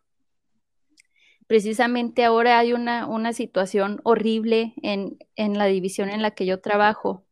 [1.49, 6.61] Precisamente ahora hay una, una situación horrible en, en, la división en la que yo
[6.61, 7.25] trabajo,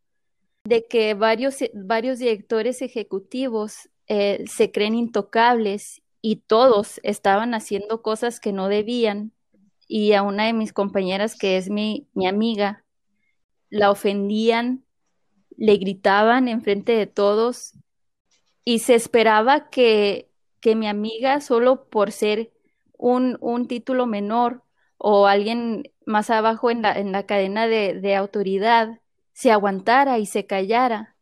[0.64, 8.40] de que varios, varios directores ejecutivos eh, se creen intocables y todos estaban haciendo cosas
[8.40, 9.32] que no debían.
[9.88, 12.84] Y a una de mis compañeras, que es mi, mi amiga,
[13.70, 14.84] la ofendían,
[15.56, 17.74] le gritaban enfrente de todos
[18.64, 22.52] y se esperaba que, que mi amiga, solo por ser
[22.92, 24.62] un, un, título menor
[24.98, 29.00] o alguien más abajo en la, en la cadena de, de autoridad,
[29.32, 31.16] se aguantara y se callara.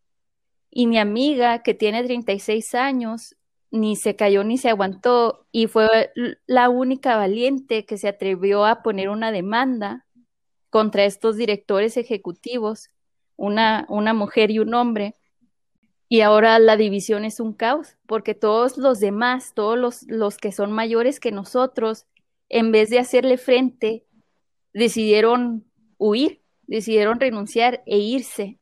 [0.70, 3.36] Y mi amiga, que tiene 36 años,
[3.70, 6.12] ni se cayó ni se aguantó y fue
[6.46, 10.06] la única valiente que se atrevió a poner una demanda
[10.70, 12.90] contra estos directores ejecutivos,
[13.36, 15.14] una, una mujer y un hombre,
[16.08, 20.52] y ahora la división es un caos, porque todos los demás, todos los, los que
[20.52, 22.06] son mayores que nosotros,
[22.48, 24.06] en vez de hacerle frente,
[24.72, 25.64] decidieron
[25.98, 28.60] huir, decidieron renunciar e irse.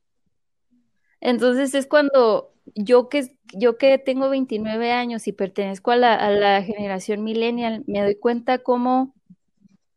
[1.21, 7.23] Entonces es cuando yo que, yo que tengo 29 años y pertenezco a la, generación
[7.23, 9.15] millennial, me doy cuenta cómo,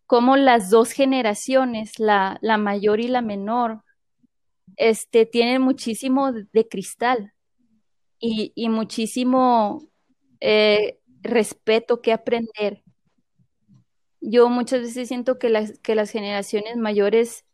[0.06, 3.84] cómo las dos generaciones, la, la mayor y la menor,
[4.76, 7.34] este, tienen muchísimo de cristal
[8.20, 9.88] y, muchísimo
[10.40, 12.84] eh, respeto que aprender.
[14.22, 17.47] Yo muchas veces siento que las, que las generaciones mayores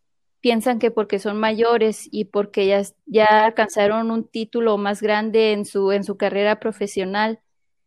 [0.43, 5.65] piensan que porque son mayores y porque ya, ya alcanzaron un título más grande en
[5.65, 7.41] su, en su carrera profesional,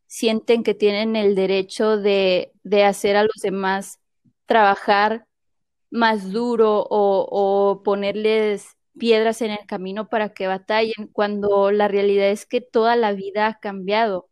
[0.08, 4.00] sienten que tienen el derecho de, de hacer a los demás
[4.46, 5.26] trabajar
[5.90, 12.30] más duro o, o ponerles piedras en el camino para que batallen, cuando la realidad
[12.30, 14.28] es que toda la vida ha cambiado.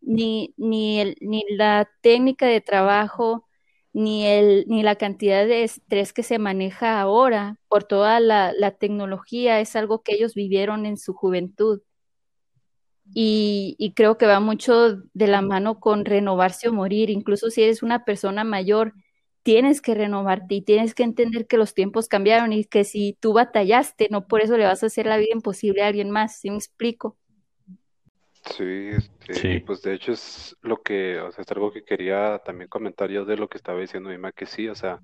[0.00, 3.47] Ni, ni, el, ni la técnica de trabajo,
[3.92, 8.72] ni, el, ni la cantidad de estrés que se maneja ahora por toda la, la
[8.72, 11.80] tecnología es algo que ellos vivieron en su juventud.
[13.14, 17.62] Y, y, creo que va mucho de la mano con renovarse o morir, incluso si
[17.62, 18.92] eres una persona mayor,
[19.42, 23.32] tienes que renovarte y tienes que entender que los tiempos cambiaron y que si tú
[23.32, 26.50] batallaste, no por eso le vas a hacer la vida imposible a alguien más, ¿sí
[26.50, 27.16] me explico?
[28.56, 32.68] Sí, este, pues de hecho es lo que, o sea, es algo que quería también
[32.68, 35.00] comentar yo de lo que estaba diciendo Ima, que sí, o sea,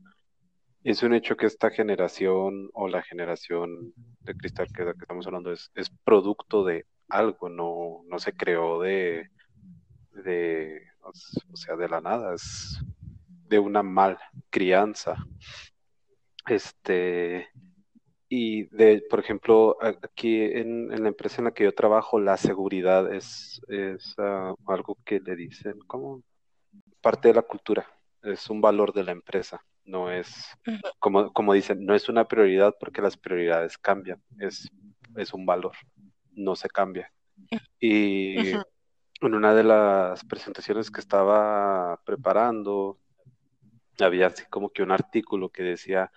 [0.83, 5.52] es un hecho que esta generación o la generación de cristal que, que estamos hablando
[5.52, 9.30] es, es producto de algo, no, no se creó de,
[10.12, 12.80] de, o sea, de la nada, es
[13.48, 14.18] de una mal
[14.50, 15.16] crianza.
[16.46, 17.48] Este,
[18.37, 23.14] y de, por ejemplo, aquí en, la empresa en la que yo trabajo, la seguridad
[23.14, 26.20] es, es ah, algo que le dicen como
[27.01, 27.87] parte de la cultura,
[28.25, 30.49] es un valor de la empresa, no es,
[30.99, 34.68] como, como dicen, no es una prioridad porque las prioridades cambian, es,
[35.14, 35.77] es un valor,
[36.33, 37.12] no se cambia.
[37.79, 38.64] Y en
[39.35, 42.99] una de las presentaciones que estaba preparando,
[44.01, 46.11] había así como que un artículo que decía,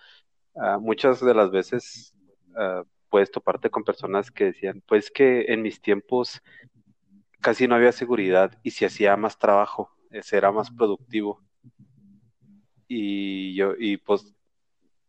[0.60, 2.14] ah, muchas de las veces
[2.50, 6.42] uh, puedes toparte con personas que decían, pues que en mis tiempos
[7.40, 9.90] casi no había seguridad y si hacía más trabajo,
[10.32, 11.42] era más productivo.
[12.86, 14.34] Y yo, y pues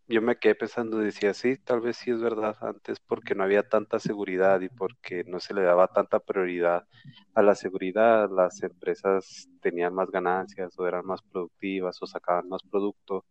[0.08, 3.64] yo me quedé pensando, decía, sí, tal vez sí es verdad antes porque no había
[3.64, 6.88] tanta seguridad y porque no se le daba tanta prioridad
[7.36, 12.64] a la seguridad, las empresas tenían más ganancias o eran más productivas o sacaban más
[12.64, 13.24] producto.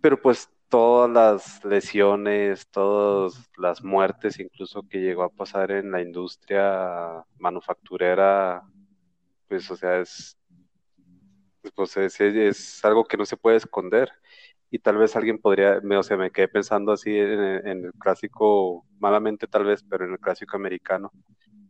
[0.00, 6.00] Pero pues todas las lesiones, todas las muertes incluso que llegó a pasar en la
[6.00, 8.62] industria manufacturera,
[9.48, 10.38] pues o sea, es,
[11.74, 14.10] pues es, algo que no se puede esconder.
[14.70, 19.48] Y tal vez alguien podría, o sea, me quedé pensando así en, el clásico, malamente
[19.48, 21.12] tal vez, pero en el clásico americano,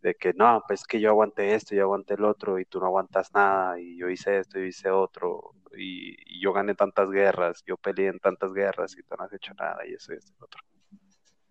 [0.02, 2.86] de que no, pues que yo aguanté esto, yo aguanté el otro, y tú no
[2.86, 7.76] aguantas nada, y yo hice esto, yo hice otro, y, yo gané tantas guerras, yo
[7.76, 10.44] peleé en tantas guerras, y tú no has hecho nada, y eso y esto y
[10.44, 10.60] otro.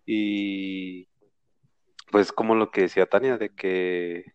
[0.05, 1.09] Y
[2.11, 4.33] pues como lo que decía Tania, de que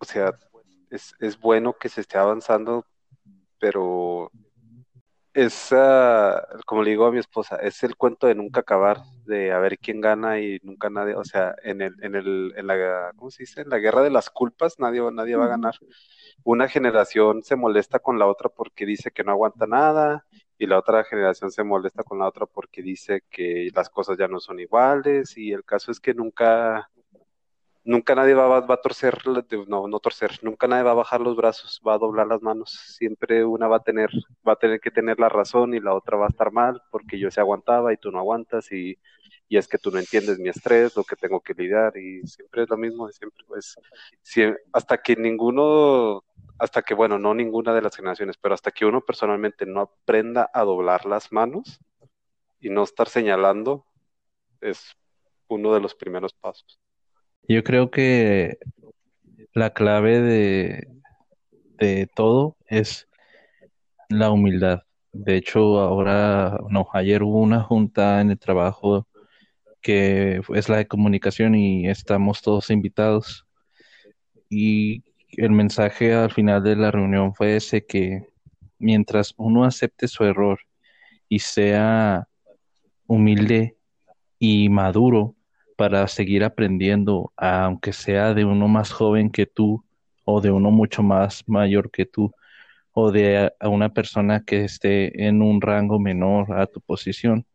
[0.00, 0.32] o sea,
[0.90, 2.86] es, es bueno que se esté avanzando,
[3.58, 4.32] pero
[5.34, 5.70] es,
[6.66, 9.78] como le digo a mi esposa, es el cuento de nunca acabar, de a ver
[9.78, 13.44] quién gana y nunca nadie, o sea, en el, en el, en la, ¿cómo se
[13.44, 13.62] dice?
[13.62, 15.74] En la guerra de las culpas, nadie, nadie va a ganar.
[16.44, 20.26] Una generación se molesta con la otra porque dice que no aguanta nada,
[20.58, 24.28] y la otra generación se molesta con la otra porque dice que las cosas ya
[24.28, 26.90] no son iguales, y el caso es que nunca,
[27.84, 29.18] nunca nadie va, a torcer,
[29.66, 32.70] no, no torcer, nunca nadie va a bajar los brazos, va a doblar las manos,
[32.70, 34.10] siempre una va a tener,
[34.46, 37.18] va a tener que tener la razón y la otra va a estar mal porque
[37.18, 38.98] yo se aguantaba y tú no aguantas y,
[39.48, 42.62] y es que tú no entiendes mi estrés, lo que tengo que lidiar y siempre
[42.62, 43.76] es lo mismo, siempre pues,
[44.72, 46.22] hasta que ninguno,
[46.58, 50.50] hasta que bueno, no ninguna de las generaciones, pero hasta que uno personalmente no aprenda
[50.52, 51.80] a doblar las manos
[52.60, 53.86] y no estar señalando,
[54.60, 54.94] es
[55.48, 56.78] uno de los primeros pasos.
[57.50, 58.58] Yo creo que
[59.54, 60.88] la clave de,
[61.80, 63.08] de todo es
[64.08, 64.84] la humildad.
[65.12, 69.08] De hecho, ahora, no, ayer hubo una junta en el trabajo
[69.82, 73.48] que es la de comunicación y estamos todos invitados.
[74.48, 78.28] Y el mensaje al final de la reunión fue ese que
[78.78, 80.60] mientras uno acepte su error
[81.28, 82.28] y sea
[83.08, 83.76] humilde
[84.38, 85.34] y maduro,
[85.80, 89.82] para seguir aprendiendo, aunque sea de uno más joven que tú
[90.26, 92.34] o de uno mucho más mayor que tú
[92.92, 97.46] o de una persona que esté en un rango menor a tu posición.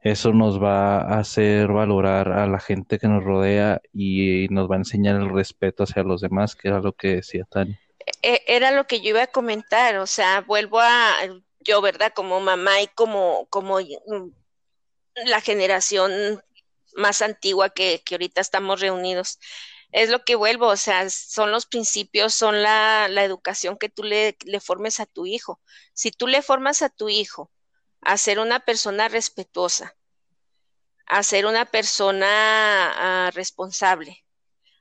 [0.00, 4.76] Eso nos va a hacer valorar a la gente que nos rodea y nos va
[4.76, 7.76] a enseñar el respeto hacia los demás, que era lo que decía Tani.
[8.22, 11.12] E, era lo que yo iba a comentar, o sea, vuelvo a
[11.60, 12.14] yo, ¿verdad?
[12.14, 13.80] Como mamá y como, como
[15.26, 16.40] la generación
[16.94, 19.38] más antigua que, que ahorita estamos reunidos.
[19.92, 24.02] Es lo que vuelvo, o sea, son los principios, son la, la educación que tú
[24.04, 25.60] le, le formes a tu hijo.
[25.94, 27.50] Si tú le formas a tu hijo
[28.00, 29.96] a ser una persona respetuosa,
[31.06, 34.24] a ser una persona ah, responsable,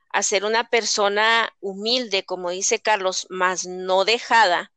[0.10, 4.72] a ser una persona humilde, como dice Carlos, más no dejada,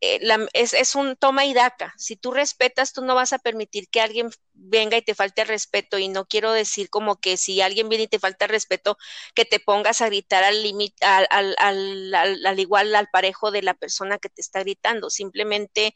[0.00, 1.94] eh, es, un toma y daca.
[1.96, 5.98] Si tú respetas, tú no vas a permitir que alguien venga y te falte respeto.
[5.98, 8.96] Y no quiero decir como que si alguien viene y te falta respeto,
[9.34, 13.74] que te pongas a gritar al límite, al, al, al, igual al parejo de la
[13.74, 15.10] persona que te está gritando.
[15.10, 15.94] Simplemente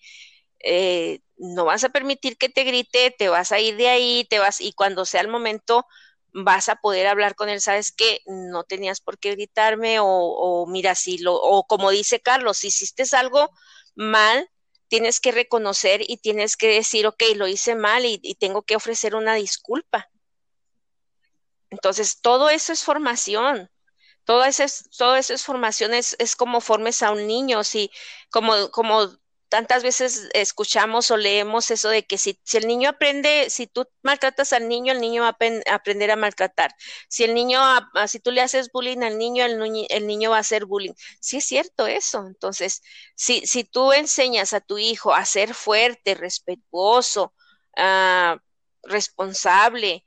[0.60, 4.38] eh, no vas a permitir que te grite, te vas a ir de ahí, te
[4.38, 5.86] vas, y cuando sea el momento,
[6.32, 10.94] vas a poder hablar con él, sabes que no tenías por qué gritarme o, mira,
[10.94, 13.50] si lo, o como dice Carlos, si hiciste algo
[13.94, 14.48] mal,
[14.88, 19.14] tienes que reconocer y tienes que decir, ok, lo hice mal y, tengo que ofrecer
[19.14, 20.10] una disculpa.
[21.70, 23.70] Entonces, todo eso es formación.
[24.24, 27.90] Todo eso es, todo eso es formación, es, es como formes a un niño, si
[28.30, 29.08] como, como
[29.50, 33.84] tantas veces escuchamos o leemos eso de que si, si, el niño aprende, si tú
[34.00, 36.74] maltratas al niño, el niño va a aprender a maltratar.
[37.08, 37.60] Si el niño,
[38.06, 40.94] si tú le haces bullying al niño, el, el niño va a hacer bullying.
[41.20, 42.24] Sí es cierto eso.
[42.26, 42.82] Entonces,
[43.16, 47.34] si, si tú enseñas a tu hijo a ser fuerte, respetuoso,
[47.76, 48.38] uh,
[48.84, 50.04] responsable,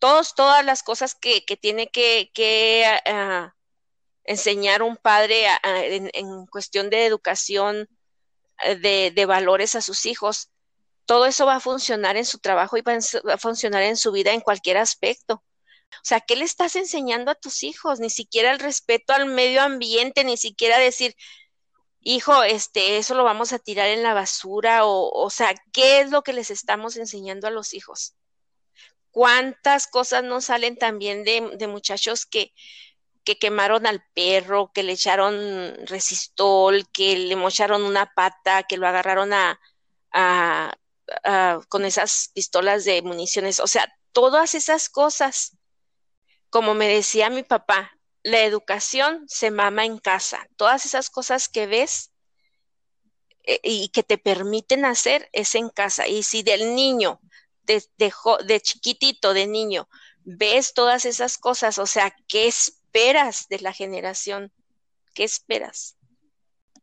[0.00, 2.30] todos, todas las cosas que, que tiene que,
[3.06, 3.48] uh,
[4.24, 7.88] enseñar un padre en, en cuestión de educación,
[8.80, 10.50] de, de, valores a sus hijos,
[11.04, 14.32] todo eso va a funcionar en su trabajo y va a funcionar en su vida
[14.32, 15.44] en cualquier aspecto.
[15.92, 18.00] O sea, ¿qué le estás enseñando a tus hijos?
[18.00, 21.14] Ni siquiera el respeto al medio ambiente, ni siquiera decir,
[22.00, 26.10] hijo, este, eso lo vamos a tirar en la basura, o, o sea, ¿qué es
[26.10, 28.16] lo que les estamos enseñando a los hijos?
[29.10, 32.52] ¿Cuántas cosas no salen también de muchachos que,
[33.26, 38.86] que quemaron al perro, que le echaron resistol, que le mocharon una pata, que lo
[38.86, 39.58] agarraron a,
[41.68, 43.58] con esas pistolas de municiones.
[43.58, 45.58] O sea, todas esas cosas,
[46.50, 50.46] como me decía mi papá, la educación se mama en casa.
[50.56, 52.12] Todas esas cosas que ves
[53.42, 56.06] eh, y que te permiten hacer es en casa.
[56.06, 57.20] Y si del niño,
[57.64, 59.88] de, de chiquitito, de niño,
[60.22, 64.52] ves todas esas cosas, o sea, ¿qué es esperas de la generación?
[65.14, 65.96] ¿Qué esperas?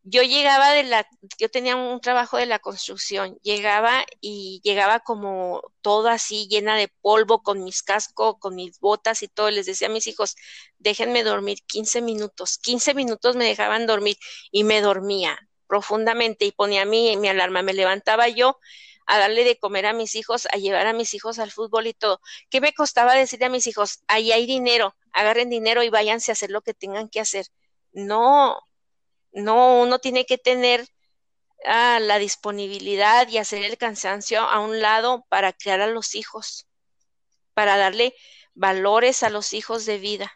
[0.04, 1.08] Yo llegaba de la,
[1.40, 6.90] yo tenía un trabajo de la construcción, llegaba y llegaba como todo así llena de
[7.02, 9.50] polvo con mis cascos, con mis botas y todo.
[9.50, 10.36] Les decía a mis hijos,
[10.78, 12.60] déjenme dormir 15 minutos.
[12.60, 14.18] 15 minutos me dejaban dormir
[14.52, 17.64] y me dormía profundamente y ponía mi, mi alarma.
[17.64, 18.60] Me levantaba yo
[19.06, 21.94] a darle de comer a mis hijos, a llevar a mis hijos al fútbol y
[21.94, 22.22] todo.
[22.50, 26.34] ¿Qué me costaba decirle a mis hijos, ahí hay dinero, agarren dinero y váyanse a
[26.34, 27.48] hacer lo que tengan que hacer?
[27.92, 28.60] No,
[29.32, 30.88] no, uno tiene que tener
[31.66, 36.68] ah, la disponibilidad y hacer el cansancio a un lado para criar a los hijos,
[37.54, 38.16] para darle
[38.54, 40.32] valores a los hijos de vida.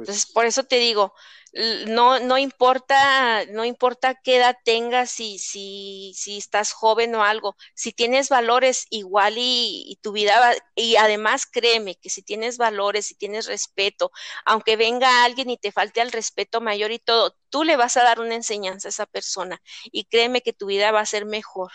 [0.00, 1.12] Pues Entonces, por eso te digo,
[1.88, 7.54] no, no importa, no importa qué edad tengas, si, si, si estás joven o algo,
[7.74, 13.04] si tienes valores igual y, tu vida va, y además créeme que si tienes valores,
[13.08, 14.10] si tienes respeto,
[14.46, 18.04] aunque venga alguien y te falte al respeto mayor y todo, tú le vas a
[18.04, 19.60] dar una enseñanza a esa persona
[19.92, 21.72] y créeme que tu vida va a ser mejor.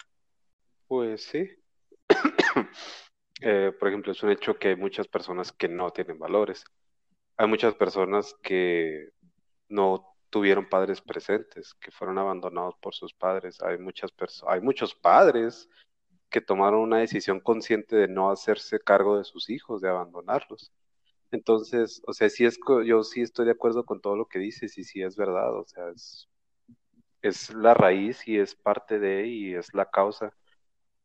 [0.87, 1.47] Pues sí.
[3.41, 6.63] Eh, por ejemplo, es un hecho que hay muchas personas que no tienen valores.
[7.37, 9.09] Hay muchas personas que
[9.69, 13.61] no tuvieron padres presentes, que fueron abandonados por sus padres.
[13.61, 14.11] Hay muchas
[14.47, 15.69] hay muchos padres
[16.29, 20.71] que tomaron una decisión consciente de no hacerse cargo de sus hijos, de abandonarlos.
[21.31, 24.77] Entonces, o sea, sí es, yo sí estoy de acuerdo con todo lo que dices
[24.77, 26.29] y sí es verdad, o sea, es,
[27.21, 30.33] es la raíz y es parte de y es la causa,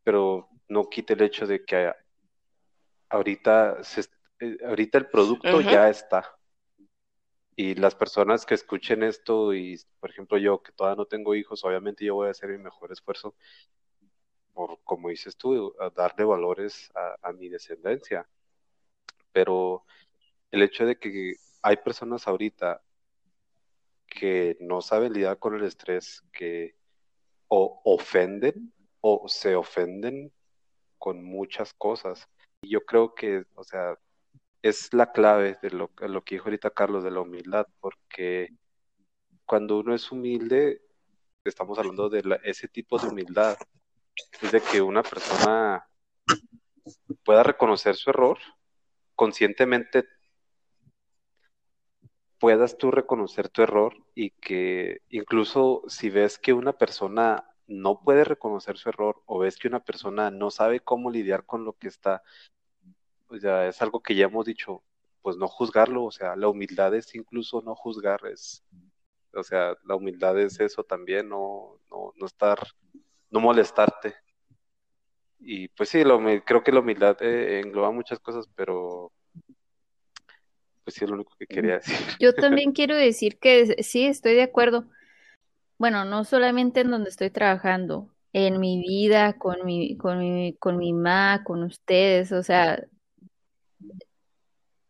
[0.05, 1.93] pero no quite el hecho de que
[3.09, 4.05] ahorita, se,
[4.41, 6.25] eh, ahorita el producto ya está
[7.61, 11.63] y las personas que escuchen esto y, por ejemplo, yo que todavía no tengo hijos,
[11.63, 13.35] obviamente yo voy a hacer mi mejor esfuerzo
[14.55, 16.91] por, como dices tú, darle valores
[17.23, 18.27] a, mi descendencia.
[19.33, 19.85] Pero
[20.51, 22.83] el hecho de que hay personas ahorita
[24.07, 26.77] que no saben lidiar con el estrés, que
[27.49, 28.73] o ofenden
[29.03, 30.33] o se ofenden
[30.97, 32.27] con muchas cosas.
[32.63, 33.99] Y yo creo que, o sea,
[34.63, 38.51] es la clave de lo, lo que dijo ahorita Carlos de la humildad, porque
[39.47, 40.83] cuando uno es humilde,
[41.45, 43.57] estamos hablando de ese tipo de humildad,
[44.41, 45.89] es de que una persona
[47.25, 48.39] pueda reconocer su error,
[49.15, 50.07] conscientemente
[52.39, 58.25] puedas tú reconocer tu error y que incluso si ves que una persona no puede
[58.25, 61.89] reconocer su error o ves que una persona no sabe cómo lidiar con lo que
[61.89, 62.23] está
[63.31, 64.83] o sea, es algo que ya hemos dicho,
[65.23, 68.65] pues no juzgarlo, o sea, la humildad es incluso no juzgar, es,
[69.33, 72.59] o sea, la humildad es eso también, no, no, no estar,
[73.31, 74.15] no molestarte.
[75.39, 79.13] Y pues sí, lo, creo que la humildad eh, engloba muchas cosas, pero
[80.85, 81.97] pues sí es lo único que quería decir.
[82.19, 84.87] Yo también quiero decir que sí, estoy de acuerdo.
[85.79, 90.77] Bueno, no solamente en donde estoy trabajando, en mi vida, con mi, con mi, con
[90.77, 92.85] mi ma, con ustedes, o sea,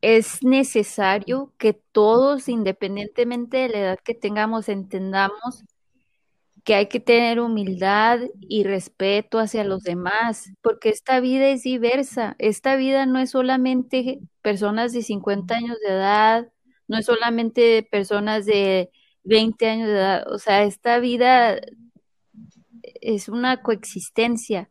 [0.01, 5.65] es necesario que todos, independientemente de la edad que tengamos, entendamos
[6.65, 12.37] que hay que tener humildad y respeto hacia los demás, porque esta vida es diversa.
[12.39, 16.49] Esta vida no es solamente personas de 50 años de edad,
[16.89, 18.91] no es solamente personas de
[19.25, 21.61] 20 años de edad, o sea, esta vida
[23.01, 24.69] es una coexistencia.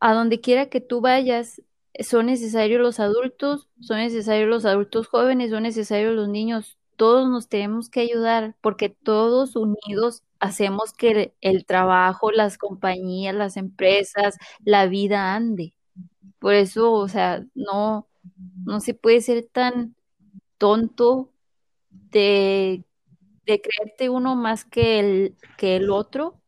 [0.00, 1.62] A donde quiera que tú vayas,
[2.00, 6.78] son necesarios los adultos, son necesarios los adultos jóvenes, son necesarios los niños.
[6.96, 13.56] Todos nos tenemos que ayudar porque todos unidos hacemos que el, trabajo, las compañías, las
[13.56, 15.74] empresas, la vida ande.
[16.38, 18.08] Por eso, o sea, no,
[18.64, 19.96] no se puede ser tan
[20.58, 21.32] tonto
[21.90, 22.84] de,
[23.46, 26.40] de creerte uno más que el, que el otro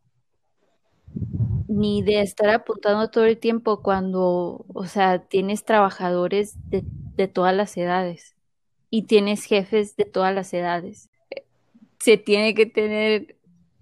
[1.69, 6.85] ni de estar apuntando todo el tiempo cuando, o sea, tienes trabajadores de,
[7.29, 8.37] todas las edades
[8.91, 11.11] y tienes jefes de todas las edades.
[11.99, 13.37] Se tiene que tener,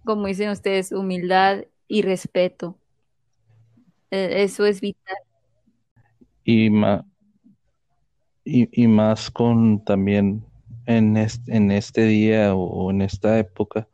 [0.05, 2.79] como dicen ustedes, humildad y respeto.
[4.11, 5.17] E, eso es vital.
[6.45, 6.71] Y,
[8.45, 10.45] y, más con también
[10.87, 13.89] en este, en este día o en esta época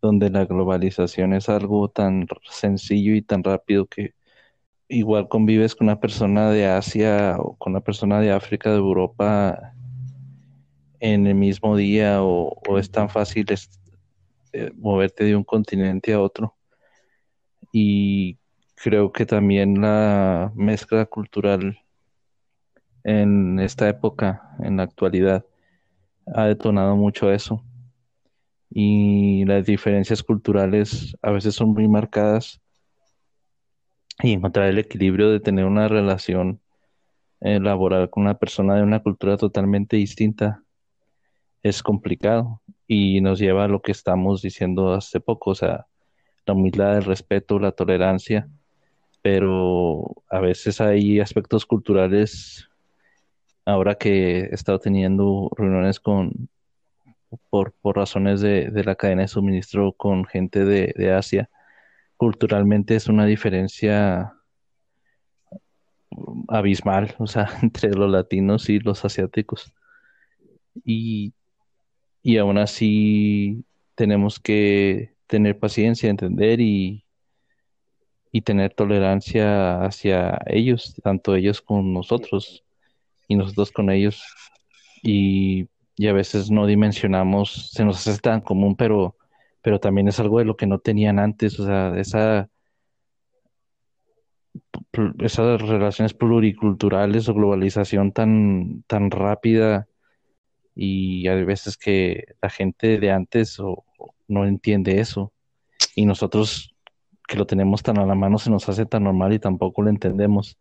[0.00, 4.14] donde la globalización es algo tan sencillo y tan rápido que
[4.88, 9.74] igual convives con una persona de Asia o con una persona de África, de Europa
[11.00, 13.46] en el mismo día o, es tan fácil
[14.52, 16.56] eh, moverte de un continente a otro.
[17.72, 18.38] Y
[18.74, 21.78] creo que también la mezcla cultural
[23.04, 25.44] en esta época, en la actualidad,
[26.34, 27.64] ha detonado mucho eso
[28.70, 32.60] y las diferencias culturales a veces son muy marcadas
[34.22, 36.60] y encontrar el equilibrio de tener una relación
[37.40, 40.62] eh, laboral con una persona de una cultura totalmente distinta
[41.62, 45.86] es complicado y nos lleva a lo que estamos diciendo hace poco, o sea,
[46.46, 48.48] la humildad, el respeto, la tolerancia
[49.22, 52.68] pero a veces hay aspectos culturales,
[53.64, 56.48] ahora que he estado teniendo reuniones con,
[57.50, 61.48] por, razones de, la cadena de suministro con gente de, Asia,
[62.16, 64.34] culturalmente es una diferencia
[66.48, 69.72] abismal, o sea, entre los latinos y los asiáticos.
[70.84, 71.34] Y,
[72.22, 73.64] y aún así
[73.94, 77.04] tenemos que tener paciencia, entender y,
[78.32, 82.64] y tener tolerancia hacia ellos, tanto ellos con nosotros
[83.28, 84.22] y nosotros con ellos.
[85.02, 85.68] Y,
[86.08, 89.16] a veces no dimensionamos, se nos hace tan común, pero,
[89.62, 92.48] pero también es algo de lo que no tenían antes, o sea, esa,
[95.20, 99.88] esas relaciones pluriculturales o globalización tan, tan rápida
[100.74, 103.58] y hay veces que la gente de antes
[104.28, 105.32] no entiende eso
[105.94, 106.74] y nosotros
[107.26, 109.90] que lo tenemos tan a la mano se nos hace tan normal y tampoco lo
[109.90, 110.58] entendemos.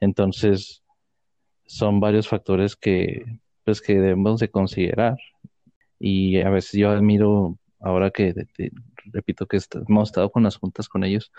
[0.00, 0.82] Entonces,
[1.66, 3.24] son varios factores que,
[3.64, 5.16] pues, que debemos de considerar.
[5.98, 8.34] Y a veces yo admiro, ahora que
[9.12, 9.58] repito que
[9.88, 11.32] hemos estado con las juntas con ellos,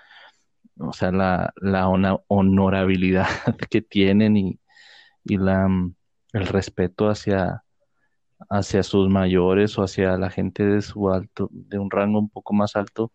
[0.80, 1.88] o sea, la, la
[2.28, 3.28] honorabilidad
[3.69, 4.59] que tienen y,
[5.23, 5.67] y la,
[6.34, 7.63] el respeto hacia,
[8.49, 12.53] hacia sus mayores o hacia la gente de su alto, de un rango un poco
[12.53, 13.11] más alto,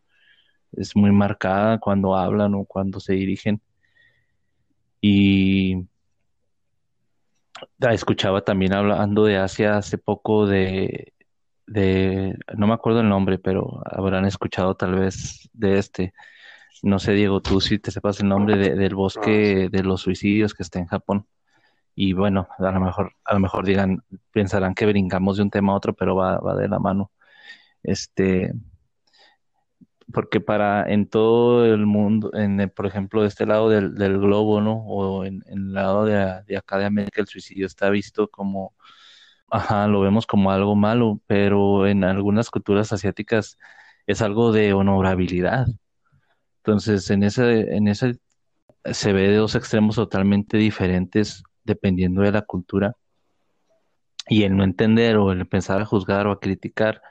[0.72, 3.61] es muy marcada cuando hablan o cuando se dirigen.
[5.00, 5.88] Y
[7.92, 11.12] escuchaba también hablando de Asia hace poco de,
[11.66, 16.14] de, no me acuerdo el nombre, pero habrán escuchado tal vez de este.
[16.82, 20.62] No sé, Diego, tú si te sepas el nombre del bosque de los suicidios que
[20.62, 21.26] está en Japón.
[21.94, 24.02] Y bueno, a lo mejor, a lo mejor digan,
[24.32, 27.12] pensarán que brincamos de un tema a otro, pero va, va de la mano.
[27.82, 28.52] Este,
[30.12, 34.84] porque para en todo el mundo, en por ejemplo, de este lado del, globo, ¿no?
[34.86, 38.74] O en, el lado de, de, acá de América, el suicidio está visto como,
[39.50, 43.58] ajá, lo vemos como algo malo, pero en algunas culturas asiáticas
[44.06, 45.66] es algo de honorabilidad.
[46.58, 48.18] Entonces, en ese, en ese
[48.84, 52.96] se ve de dos extremos totalmente diferentes dependiendo de la cultura.
[54.28, 57.02] Y el no entender o el pensar a juzgar o a criticar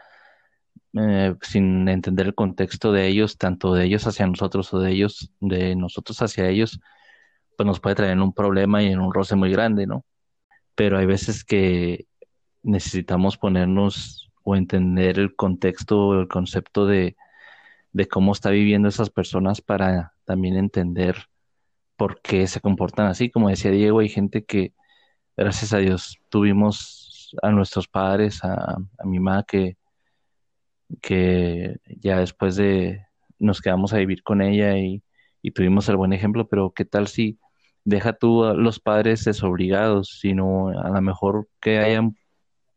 [0.93, 5.31] eh, sin entender el contexto de ellos, tanto de ellos hacia nosotros o de ellos,
[5.39, 6.79] de nosotros hacia ellos,
[7.57, 10.05] pues nos puede traer un problema y en un roce muy grande, ¿no?
[10.75, 12.07] Pero hay veces que
[12.63, 17.17] necesitamos ponernos o entender el contexto o el concepto de,
[17.91, 21.27] de cómo está viviendo esas personas para también entender
[21.97, 23.29] por qué se comportan así.
[23.29, 24.73] Como decía Diego, hay gente que,
[25.37, 29.77] gracias a Dios, tuvimos a nuestros padres, a, a mi mamá que
[31.01, 33.05] que ya después de
[33.39, 35.03] nos quedamos a vivir con ella y,
[35.55, 37.39] tuvimos el buen ejemplo, pero ¿qué tal si
[37.85, 42.17] deja tú a los padres desobligados, sino a lo mejor que hayan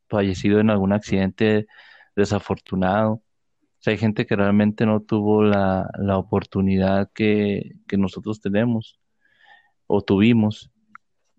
[0.09, 1.67] fallecido en algún accidente
[2.17, 3.15] desafortunado?
[3.15, 3.23] O
[3.81, 9.01] sea, hay gente que realmente no tuvo la, la oportunidad que, que nosotros tenemos
[9.87, 10.72] o tuvimos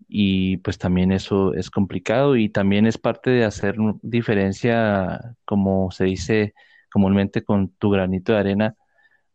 [0.08, 6.04] y pues también eso es complicado y también es parte de hacer diferencia, como se
[6.04, 6.54] dice
[6.92, 8.76] comúnmente con tu granito de arena,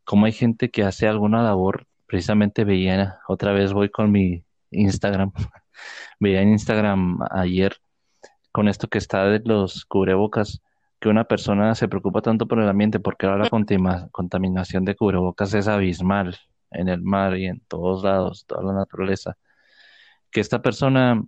[0.05, 5.33] como hay gente que hace alguna labor, precisamente veía, otra vez voy con mi Instagram,
[6.19, 7.75] veía en Instagram ayer
[8.51, 10.61] con esto que está de los cubrebocas,
[10.99, 15.53] que una persona se preocupa tanto por el ambiente porque ahora la contaminación de cubrebocas
[15.53, 16.37] es abismal
[16.71, 19.37] en el mar y en todos lados, toda la naturaleza
[20.31, 21.23] que esta persona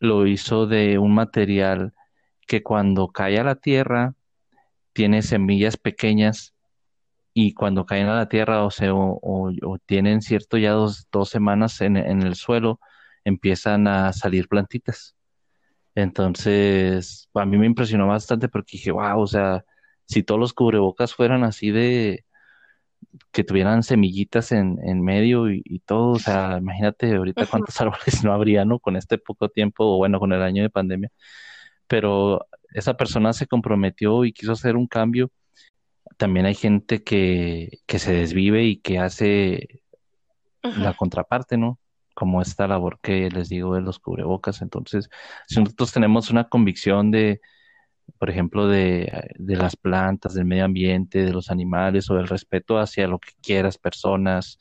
[0.00, 1.94] lo hizo de un material
[2.46, 4.14] que cuando cae a la tierra
[4.92, 6.54] tiene semillas pequeñas
[7.34, 12.80] y cuando caen a la tierra o, tienen cierto ya dos, semanas en, el suelo,
[13.24, 15.14] empiezan a salir plantitas.
[15.94, 19.66] Entonces, a mí me impresionó bastante porque dije, wow, o sea,
[20.06, 22.24] si todos los cubrebocas fueran así de,
[23.32, 28.32] que tuvieran semillitas en, en medio y, todo, o sea, imagínate ahorita cuántos árboles no
[28.32, 28.78] habría, ¿no?
[28.78, 31.10] Con este poco tiempo, o bueno, con el año de pandemia.
[31.86, 35.30] Pero esa persona se comprometió y quiso hacer un cambio.
[36.16, 39.82] También hay gente que, que se desvive y que hace
[40.62, 41.78] la contraparte, ¿no?
[42.14, 44.62] Como esta labor que les digo de los cubrebocas.
[44.62, 45.08] Entonces,
[45.46, 47.40] si nosotros tenemos una convicción de,
[48.18, 53.08] por ejemplo, de, las plantas, del medio ambiente, de los animales o del respeto hacia
[53.08, 54.58] lo que quieras, personas,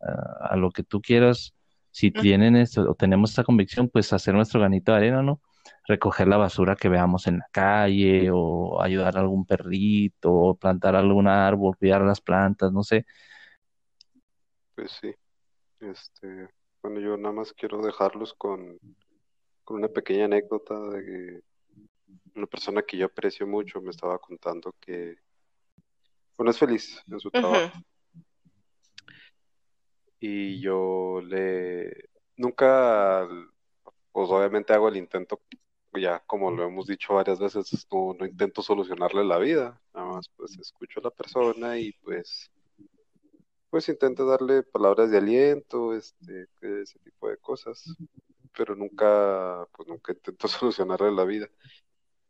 [0.00, 1.54] a lo que tú quieras.
[1.90, 5.40] Si tienen esto o tenemos esta convicción, pues hacer nuestro granito de arena, ¿no?
[5.86, 10.96] Recoger la basura que veamos en la calle o ayudar a algún perrito o plantar
[10.96, 13.06] algún árbol, cuidar las plantas, no sé.
[14.74, 15.14] Pues sí.
[15.80, 16.48] Este,
[16.82, 18.78] bueno, yo nada más quiero dejarlos con,
[19.64, 21.51] con una pequeña anécdota de que
[22.34, 25.16] una persona que yo aprecio mucho me estaba contando que
[26.36, 27.78] bueno, es feliz en su trabajo.
[30.18, 33.28] Y yo le nunca,
[34.12, 35.40] pues obviamente hago el intento,
[35.94, 40.28] ya como lo hemos dicho varias veces, no, no intento solucionarle la vida, nada más
[40.36, 42.50] pues escucho a la persona y pues
[43.72, 47.82] pues intento darle palabras de aliento, este, ese tipo de cosas,
[48.54, 51.48] pero nunca, pues nunca intento solucionarle la vida.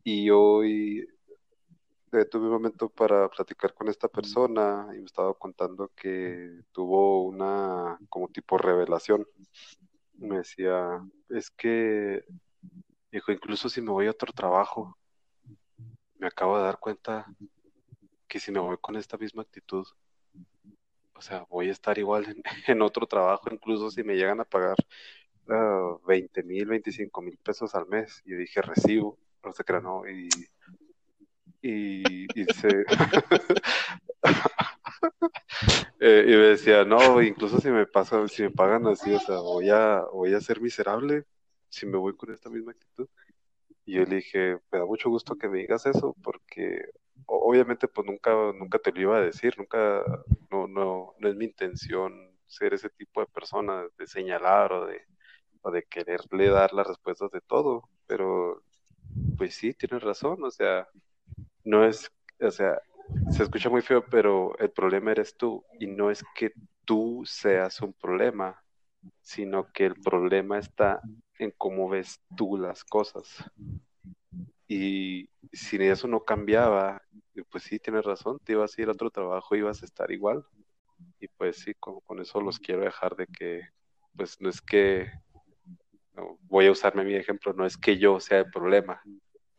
[0.05, 1.07] Y hoy
[2.13, 7.23] eh, tuve un momento para platicar con esta persona y me estaba contando que tuvo
[7.25, 9.27] una como tipo revelación.
[10.15, 12.25] Me decía, es que,
[13.11, 14.99] dijo, incluso si me voy a otro trabajo,
[16.19, 17.27] me acabo de dar cuenta
[18.29, 19.87] que si me voy con esta misma actitud,
[21.15, 24.77] o sea, voy a estar igual en, otro trabajo, incluso si me llegan a pagar
[26.07, 28.23] 20 ah, mil, 25 mil pesos al mes.
[28.25, 30.29] Y dije, recibo, no sé qué no, y,
[31.63, 32.85] y, y se...
[36.05, 39.37] Eh, y me decía, no, incluso si me pasa, si me pagan así, o sea,
[39.39, 41.25] voy a, voy a ser miserable
[41.69, 43.09] si me voy con esta misma actitud.
[43.85, 46.87] Y yo le dije, me da mucho gusto que me digas eso, porque
[47.27, 50.03] obviamente pues nunca, nunca te lo iba a decir, nunca,
[50.51, 52.13] no, no, no es mi intención
[52.47, 55.03] ser ese tipo de persona, de señalar o de,
[55.63, 58.63] o de quererle dar las respuestas de todo, pero
[59.37, 60.89] pues sí, tienes razón, o sea,
[61.65, 62.11] no es,
[62.41, 62.81] o sea,
[63.31, 66.53] se escucha muy feo, pero el problema eres tú y no es que
[66.85, 68.63] tú seas un problema,
[69.21, 71.01] sino que el problema está
[71.39, 73.45] en cómo ves tú las cosas.
[74.69, 77.03] Y si eso no cambiaba,
[77.51, 80.45] pues sí, tienes razón, te ibas a ir a otro trabajo, ibas a estar igual.
[81.21, 83.63] Y pues sí, con, eso los quiero dejar de que,
[84.17, 85.11] pues no es que,
[86.43, 89.01] voy a usarme mi ejemplo, no es que yo sea el problema,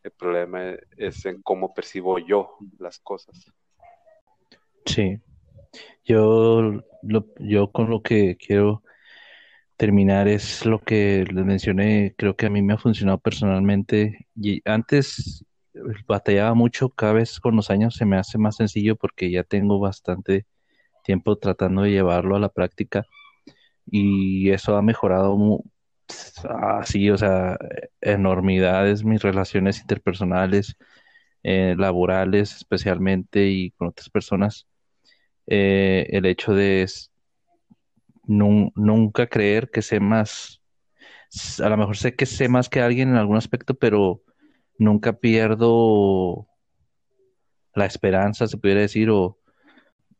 [0.02, 3.52] el problema es en cómo percibo yo las cosas.
[4.86, 5.18] Sí,
[6.04, 6.82] yo,
[7.38, 8.82] yo con lo que quiero
[9.76, 14.60] terminar es lo que les mencioné, creo que a mí me ha funcionado personalmente y
[14.68, 15.44] antes
[16.06, 19.80] batallaba mucho, cada vez con los años se me hace más sencillo porque ya tengo
[19.80, 20.46] bastante
[21.02, 23.04] tiempo tratando de llevarlo a la práctica
[23.86, 25.36] y eso ha mejorado
[26.48, 27.58] así, o sea,
[28.00, 30.76] enormidades mis relaciones interpersonales,
[31.42, 34.66] eh, laborales especialmente y con otras personas.
[35.46, 36.86] Eh, el hecho de
[38.26, 40.62] nunca creer que sé más.
[41.62, 44.22] A lo mejor sé que sé más que alguien en algún aspecto, pero
[44.78, 46.48] nunca pierdo
[47.74, 49.38] la esperanza, se pudiera decir, o,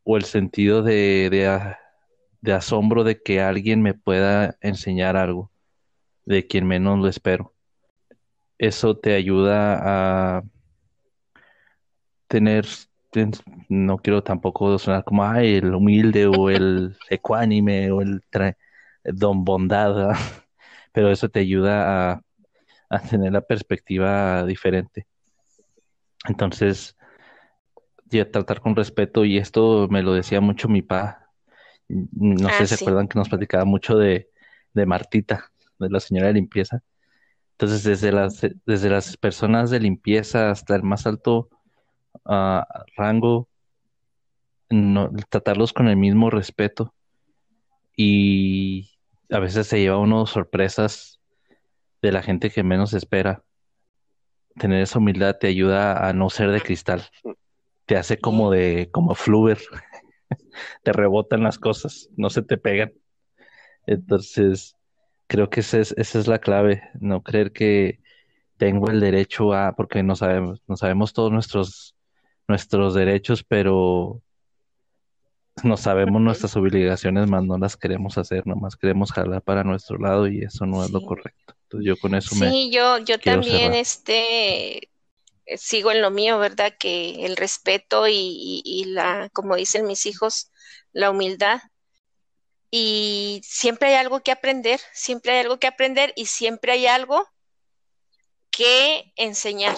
[0.07, 1.31] el sentido de,
[2.41, 5.54] de, asombro de que alguien me pueda enseñar algo
[6.25, 7.53] de quien menos lo espero.
[8.59, 10.43] Eso te ayuda a
[12.29, 12.67] tener
[13.69, 18.23] no quiero tampoco sonar como Ay, el humilde o el ecuánime o el
[19.05, 20.17] don bondad,
[20.93, 22.23] pero eso te ayuda a,
[23.11, 25.07] tener la perspectiva diferente.
[26.29, 26.97] Entonces,
[28.07, 31.31] ya tratar con respeto, y esto me lo decía mucho mi pa.
[31.89, 34.31] No sé si ah, se acuerdan que nos platicaba mucho de,
[34.73, 35.51] de Martita,
[35.91, 36.83] la señora de limpieza.
[37.53, 41.49] Entonces, desde las, desde las personas de limpieza hasta el más alto
[42.97, 43.49] rango,
[44.71, 46.95] no, tratarlos con el mismo respeto
[47.97, 48.91] y
[49.31, 51.21] a veces se lleva uno sorpresas
[52.03, 53.43] de la gente que menos espera.
[54.57, 57.09] Tener esa humildad te ayuda a no ser de cristal.
[57.87, 59.59] Te hace como de, como fluver.
[60.83, 62.93] te rebotan las cosas, no se te pegan.
[63.87, 64.77] Entonces,
[65.35, 67.99] creo que esa es, esa es la clave, no creer que
[68.57, 71.97] tengo el derecho a, porque no sabemos, no sabemos todos nuestros
[72.47, 74.23] nuestros derechos, pero
[75.65, 80.29] no sabemos nuestras obligaciones, más no las queremos hacer, nomás queremos jalar para nuestro lado
[80.29, 81.57] y eso no es lo correcto.
[81.65, 82.49] Entonces yo con eso me...
[82.49, 84.89] Sí, yo, yo también este,
[85.57, 86.75] sigo en lo mío, ¿verdad?
[86.79, 90.53] Que el respeto y, y la, como dicen mis hijos,
[90.93, 91.61] la humildad.
[92.77, 97.25] Y siempre hay algo que aprender, siempre hay algo que aprender y siempre hay algo
[98.51, 99.77] que enseñar.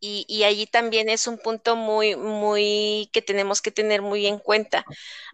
[0.00, 4.84] Y, allí también es un punto muy, muy que tenemos que tener muy en cuenta.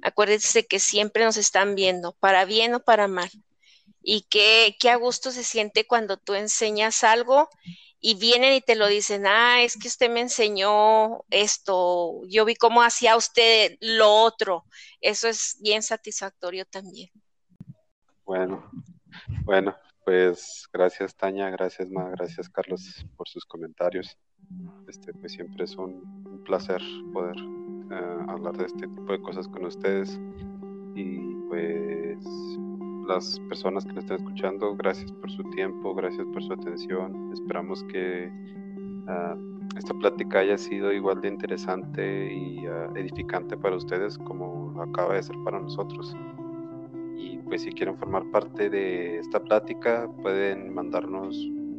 [0.02, 3.30] Acuérdense que siempre nos están viendo, para bien o para mal.
[4.02, 7.48] Y que, a gusto se siente cuando tú enseñas algo
[8.00, 12.54] y vienen y te lo dicen, ah, es que usted me enseñó esto, yo vi
[12.54, 14.64] cómo hacía usted lo otro.
[15.00, 17.10] Eso es bien satisfactorio también.
[18.24, 18.70] Bueno,
[19.44, 24.16] bueno, pues gracias Tania, gracias Ma, gracias Carlos por sus comentarios.
[24.86, 26.80] Este, pues siempre es un, placer
[27.12, 30.18] poder eh, hablar de este tipo de cosas con ustedes
[30.94, 32.18] y pues
[33.08, 37.32] las personas que nos están escuchando, gracias por su tiempo, gracias por su atención.
[37.32, 38.30] Esperamos que
[39.08, 39.34] ah,
[39.76, 45.22] esta plática haya sido igual de interesante y ah, edificante para ustedes como acaba de
[45.22, 46.14] ser para nosotros.
[47.16, 51.34] Y pues si quieren formar parte de esta plática, pueden mandarnos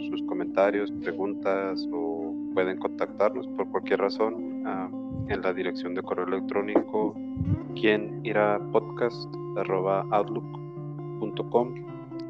[0.09, 4.89] sus comentarios, preguntas o pueden contactarnos por cualquier razón ah,
[5.27, 7.15] en la dirección de correo electrónico
[7.75, 9.29] quien irá podcast
[10.11, 10.58] outlook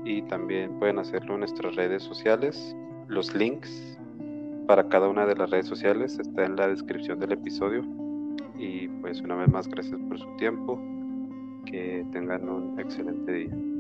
[0.05, 2.75] y también pueden hacerlo en nuestras redes sociales.
[3.07, 3.97] Los links
[4.67, 7.83] para cada una de las redes sociales está en la descripción del episodio.
[8.57, 10.79] Y pues una vez más gracias por su tiempo.
[11.65, 13.78] Que tengan un excelente día.